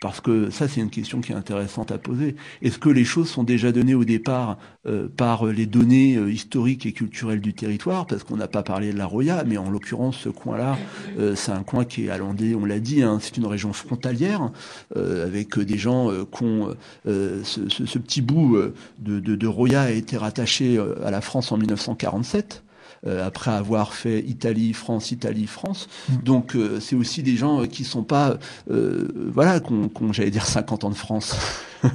[0.00, 2.36] Parce que ça, c'est une question qui est intéressante à poser.
[2.60, 6.86] Est-ce que les choses sont déjà données au départ euh, par les données euh, historiques
[6.86, 8.06] et culturelles du territoire?
[8.06, 10.78] Parce qu'on n'a pas parlé de la Roya, mais en l'occurrence, ce coin-là,
[11.18, 13.72] euh, c'est un coin qui est à Landais, on l'a dit, hein, c'est une région
[13.72, 14.50] frontalière,
[14.94, 16.74] avec des gens qui ont...
[17.04, 18.56] Ce, petit bout
[18.98, 22.61] de Roya a été rattaché à la France en 1947.
[23.04, 25.88] Euh, après avoir fait Italie, France, Italie, France.
[26.08, 26.16] Mm.
[26.22, 28.38] Donc euh, c'est aussi des gens euh, qui sont pas,
[28.68, 31.36] voilà, qu'on, j'allais dire 50 ans de France.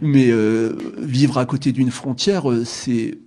[0.00, 0.30] Mais
[0.98, 3.18] vivre à côté d'une frontière, c'est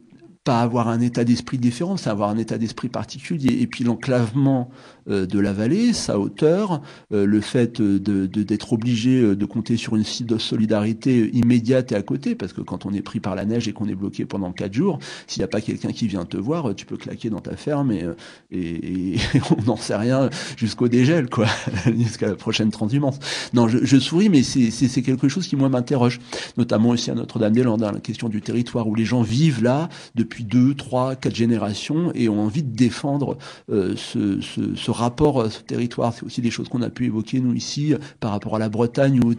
[0.46, 3.62] pas avoir un état d'esprit différent, c'est avoir un état d'esprit particulier.
[3.62, 4.70] Et puis l'enclavement
[5.10, 9.76] euh, de la vallée, sa hauteur, euh, le fait de, d'être obligé euh, de compter
[9.76, 13.44] sur une solidarité immédiate et à côté, parce que quand on est pris par la
[13.46, 16.26] neige et qu'on est bloqué pendant quatre jours, s'il n'y a pas quelqu'un qui vient
[16.26, 18.06] te voir, tu peux claquer dans ta ferme et,
[18.52, 19.18] et,
[19.58, 21.48] on n'en sait rien jusqu'au dégel, quoi,
[21.98, 23.18] jusqu'à la prochaine transhumance.
[23.54, 26.20] Non, je, je souris, mais c'est, c'est, quelque chose qui moi m'interroge,
[26.56, 30.35] notamment aussi à Notre-Dame-des-Landes, hein, la question du territoire où les gens vivent là depuis
[30.44, 33.38] deux, trois, quatre générations et ont envie de défendre
[33.70, 36.14] ce, ce, rapport à ce territoire.
[36.14, 39.20] C'est aussi des choses qu'on a pu évoquer, nous, ici, par rapport à la Bretagne
[39.24, 39.34] ou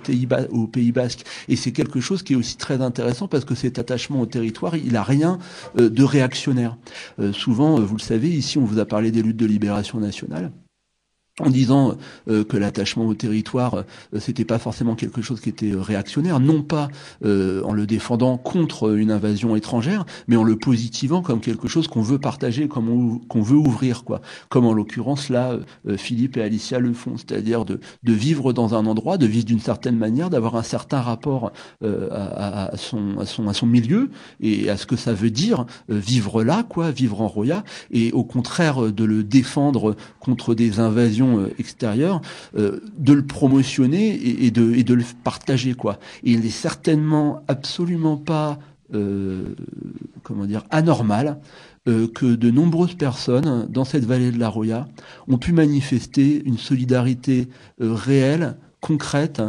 [0.51, 1.25] au Pays, Basque.
[1.49, 4.77] Et c'est quelque chose qui est aussi très intéressant parce que cet attachement au territoire,
[4.77, 5.39] il a rien
[5.79, 6.77] euh, de réactionnaire.
[7.19, 9.99] Euh, souvent, euh, vous le savez, ici, on vous a parlé des luttes de libération
[10.01, 10.51] nationale
[11.39, 11.97] en disant
[12.31, 13.75] euh, que l'attachement au territoire
[14.15, 16.89] euh, c'était pas forcément quelque chose qui était euh, réactionnaire, non pas
[17.23, 22.03] en le défendant contre une invasion étrangère, mais en le positivant comme quelque chose qu'on
[22.03, 24.21] veut partager, comme qu'on veut ouvrir, quoi.
[24.49, 25.59] Comme en l'occurrence là,
[25.97, 29.61] Philippe et Alicia le font, c'est-à-dire de, de vivre dans un endroit, de vivre d'une
[29.61, 34.11] certaine manière, d'avoir un certain rapport à, à, son, à son à son milieu
[34.41, 38.25] et à ce que ça veut dire vivre là, quoi, vivre en Roya, et au
[38.25, 42.21] contraire de le défendre contre des invasions euh, extérieure,
[42.57, 45.99] euh, de le promotionner et, de, et de le partager quoi.
[46.25, 48.59] Et il n'est certainement absolument pas
[48.95, 49.55] euh,
[50.23, 51.39] comment dire anormal
[52.15, 54.89] que de nombreuses personnes dans cette vallée de la Roya
[55.29, 57.47] ont pu manifester une solidarité
[57.79, 59.41] réelle, concrète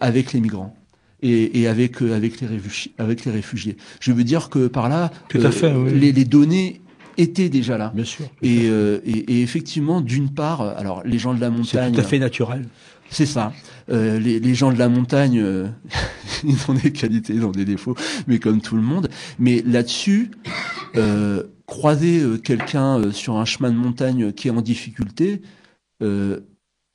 [0.00, 0.74] avec les migrants.
[1.20, 3.76] Et, et, avec avec les réfugiés avec les réfugiés.
[4.00, 6.80] Je veux dire que par là, Tout à fait, les, les, données
[7.18, 7.92] était déjà là.
[7.94, 8.26] Bien sûr.
[8.42, 11.92] Et, euh, et, et, effectivement, d'une part, alors les gens de la montagne.
[11.92, 12.64] C'est tout à fait naturel.
[13.10, 13.52] C'est ça.
[13.90, 15.66] Euh, les, les, gens de la montagne, euh,
[16.44, 17.96] ils ont des qualités, ils ont des défauts,
[18.26, 19.08] mais comme tout le monde.
[19.38, 20.30] Mais là-dessus,
[20.96, 25.42] euh, croiser euh, quelqu'un sur un chemin de montagne qui est en difficulté,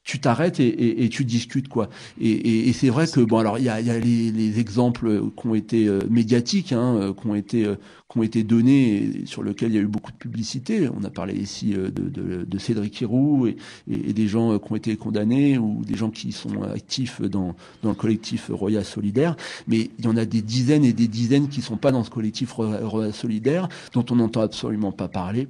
[0.03, 1.89] tu t'arrêtes et, tu discutes quoi.
[2.19, 5.87] Et, c'est vrai que bon alors il y a, les, les, exemples qui ont été
[5.87, 7.75] euh, médiatiques, hein, euh, qui ont été euh,
[8.09, 10.89] qui ont été donnés et sur lesquels il y a eu beaucoup de publicité.
[10.89, 13.57] On a parlé ici de, Cédric Hiroux et,
[13.89, 17.89] et, des gens qui ont été condamnés ou des gens qui sont actifs dans dans
[17.89, 19.35] le collectif Roya Solidaire.
[19.67, 22.09] Mais il y en a des dizaines et des dizaines qui sont pas dans ce
[22.09, 25.47] collectif Roya Solidaire dont on n'entend absolument pas parler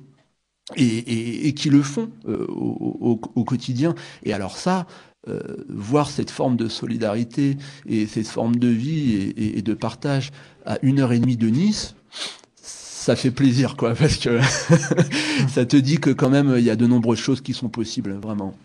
[0.76, 3.96] et, et, et qui le font euh, au, au, au, quotidien.
[4.24, 4.88] Et alors ça,
[5.28, 5.40] euh,
[5.70, 7.58] voir cette forme de solidarité
[7.88, 10.32] et cette forme de vie et, et, de partage
[10.66, 11.96] à une heure et demie de Nice,
[12.56, 14.40] ça fait plaisir, quoi, parce que
[15.50, 18.14] ça te dit que quand même il y a de nombreuses choses qui sont possibles,
[18.22, 18.56] vraiment.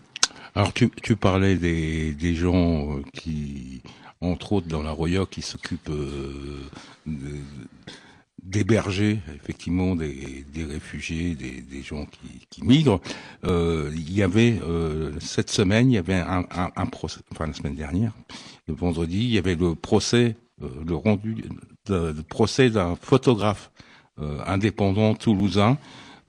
[0.55, 3.81] Alors tu, tu parlais des, des gens euh, qui,
[4.21, 6.61] entre autres dans la Roya, qui s'occupent euh,
[7.05, 7.37] de,
[8.43, 13.01] d'héberger effectivement des, des, réfugiés, des, des gens qui, qui migrent.
[13.45, 17.47] Euh, il y avait euh, cette semaine, il y avait un, un, un, procès, enfin
[17.47, 18.13] la semaine dernière,
[18.67, 21.37] le vendredi, il y avait le procès, euh, le rendu,
[21.87, 23.71] de, procès d'un photographe
[24.19, 25.77] euh, indépendant toulousain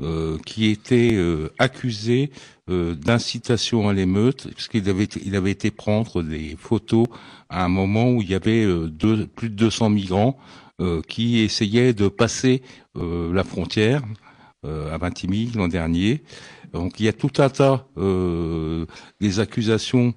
[0.00, 1.18] euh, qui était
[1.58, 2.30] accusé
[2.68, 7.08] d'incitation à l'émeute, puisqu'il avait, il avait été prendre des photos
[7.48, 10.59] à un moment où il y avait deux, plus de 200 migrants euh,
[11.08, 12.62] qui essayait de passer
[12.96, 14.02] euh, la frontière
[14.62, 16.22] à Vintimille l'an dernier.
[16.74, 18.84] Donc il y a tout un tas euh,
[19.20, 20.12] des accusations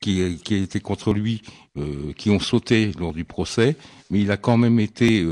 [0.00, 1.42] qui, qui été contre lui,
[2.16, 3.76] qui ont sauté lors du procès,
[4.10, 5.26] mais il a quand même été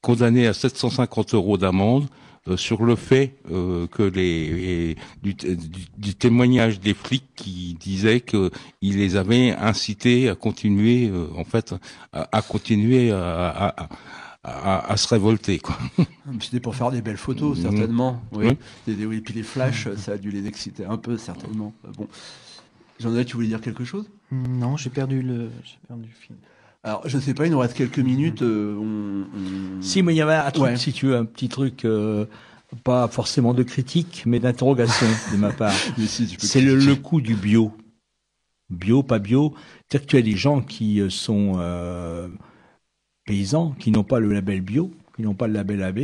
[0.00, 2.23] condamné à 750 euros d'amende euh,
[2.56, 8.50] sur le fait euh, que les, du, témoignage des flics qui disaient qu'il
[8.82, 11.74] les avait incités à continuer euh, en fait
[12.12, 13.88] à, continuer à,
[14.42, 15.78] à, se révolter quoi.
[16.40, 17.62] C'était pour faire des belles photos mmh.
[17.62, 18.22] certainement.
[18.32, 18.48] Oui.
[18.88, 21.72] Et puis les flashs, ça a dû les exciter un peu certainement.
[21.96, 22.08] Bon,
[23.00, 24.10] Jean-Noël, tu voulais dire quelque chose?
[24.30, 26.38] Non, j'ai perdu le, j'ai perdu le film.
[26.84, 28.42] Alors, je ne sais pas, il nous reste quelques minutes.
[28.42, 29.24] Euh,
[29.80, 32.26] si, mais il y avait un truc, si tu veux, un petit truc, euh,
[32.84, 35.72] pas forcément de critique, mais d'interrogation de ma part.
[36.38, 37.72] C'est le, le coût du bio.
[38.68, 39.54] Bio, pas bio.
[39.88, 41.58] C'est-à-dire que tu as des gens qui euh, sont
[43.24, 46.00] paysans, qui n'ont pas le label bio, qui n'ont pas le label AB,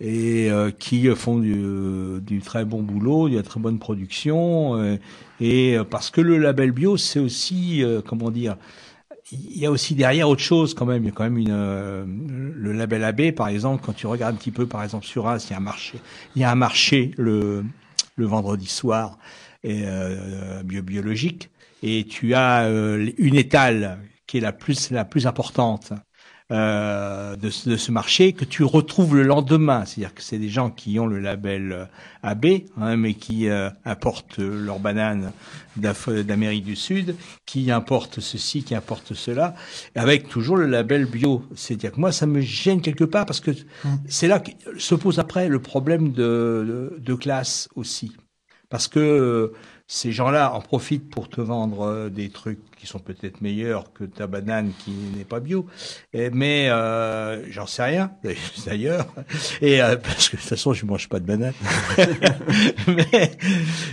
[0.00, 0.50] et
[0.80, 4.98] qui font du, du, très bon boulot, de la très bonne production.
[5.40, 8.56] et parce que le label bio, c'est aussi, comment dire,
[9.32, 11.02] il y a aussi derrière autre chose quand même.
[11.02, 14.34] Il y a quand même une, euh, le label AB, par exemple, quand tu regardes
[14.34, 15.98] un petit peu, par exemple, sur As, il y a un marché,
[16.36, 17.64] il y a un marché le,
[18.16, 19.18] le vendredi soir
[19.64, 21.50] euh, bio biologique,
[21.82, 25.92] et tu as euh, une étale qui est la plus la plus importante
[26.52, 29.84] euh, de, de, ce marché que tu retrouves le lendemain.
[29.84, 31.84] C'est-à-dire que c'est des gens qui ont le label euh,
[32.24, 32.46] AB,
[32.76, 35.30] hein, mais qui euh, importent leurs bananes
[35.76, 37.14] d'Amérique du Sud,
[37.46, 39.54] qui importent ceci, qui importent cela,
[39.94, 41.44] avec toujours le label bio.
[41.54, 43.52] C'est-à-dire que moi, ça me gêne quelque part parce que
[43.84, 43.98] hum.
[44.08, 48.12] c'est là que se pose après le problème de, de, de classe aussi.
[48.68, 49.52] Parce que
[49.92, 54.04] ces gens-là en profitent pour te vendre euh, des trucs qui sont peut-être meilleurs que
[54.04, 55.66] ta banane qui n'est pas bio.
[56.14, 58.12] mais euh, j'en sais rien
[58.66, 59.06] d'ailleurs.
[59.60, 61.54] Et euh, parce que de toute façon, je mange pas de banane.
[62.86, 63.32] mais,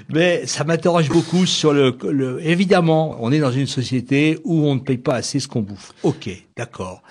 [0.10, 2.46] mais ça m'interroge beaucoup sur le, le.
[2.46, 5.94] Évidemment, on est dans une société où on ne paye pas assez ce qu'on bouffe.
[6.04, 7.02] Ok, d'accord.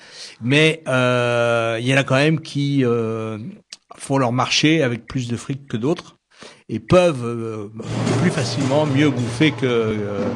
[0.40, 3.36] Mais euh, il y en a quand même qui euh,
[3.96, 6.15] font leur marché avec plus de fric que d'autres
[6.68, 7.68] et peuvent euh,
[8.20, 10.26] plus facilement mieux bouffer que, euh,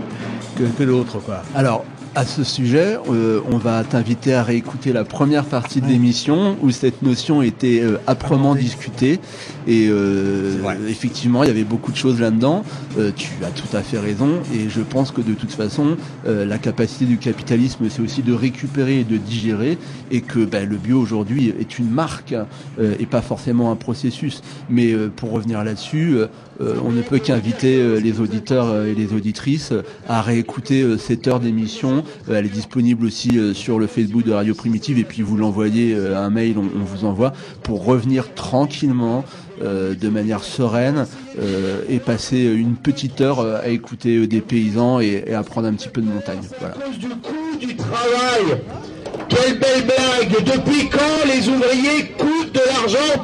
[0.57, 1.19] que, que d'autres.
[1.19, 1.43] Quoi.
[1.57, 6.57] Alors, à ce sujet, euh, on va t'inviter à réécouter la première partie de l'émission
[6.61, 9.21] où cette notion était euh, âprement discutée
[9.69, 12.65] et euh, effectivement il y avait beaucoup de choses là-dedans.
[13.15, 17.05] tu as tout à fait raison et je pense que de toute façon la capacité
[17.05, 19.79] du capitalisme c'est aussi de récupérer et de digérer
[20.11, 22.35] et que ben, le bio aujourd'hui est une marque
[22.81, 24.43] et pas forcément un processus.
[24.71, 26.17] Mais pour revenir là-dessus,
[26.61, 29.73] euh, on ne peut qu'inviter euh, les auditeurs euh, et les auditrices
[30.09, 32.05] à réécouter cette heure d'émission.
[32.29, 36.31] elle est disponible aussi sur le Facebook de Radio Primitive et puis vous l'envoyez un
[36.31, 39.25] mail, on, vous envoie pour revenir tranquillement
[39.61, 41.07] de manière sereine
[41.89, 46.01] et passer une petite heure à écouter des paysans et, à prendre un petit peu
[46.01, 46.41] de montagne.
[50.41, 53.23] Depuis quand les ouvriers coûtent de l'argent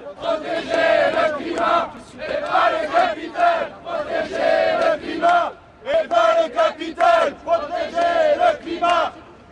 [0.00, 5.52] protéger le climat, et pas le capital, protéger le climat,
[5.84, 9.12] et pas le capital, protéger le climat,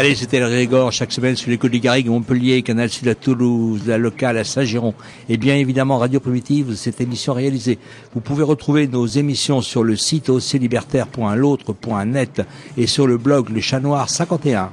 [0.00, 3.14] Allez, c'était le Grégor, chaque semaine sur les côtes du Garrigue, Montpellier, Canal Sud à
[3.14, 4.94] Toulouse, la locale à Saint-Giron,
[5.28, 7.78] et bien évidemment Radio Primitive, cette émission réalisée.
[8.14, 12.40] Vous pouvez retrouver nos émissions sur le site oclibertaire.l'autre.net
[12.78, 14.70] et sur le blog Le Chat Noir 51.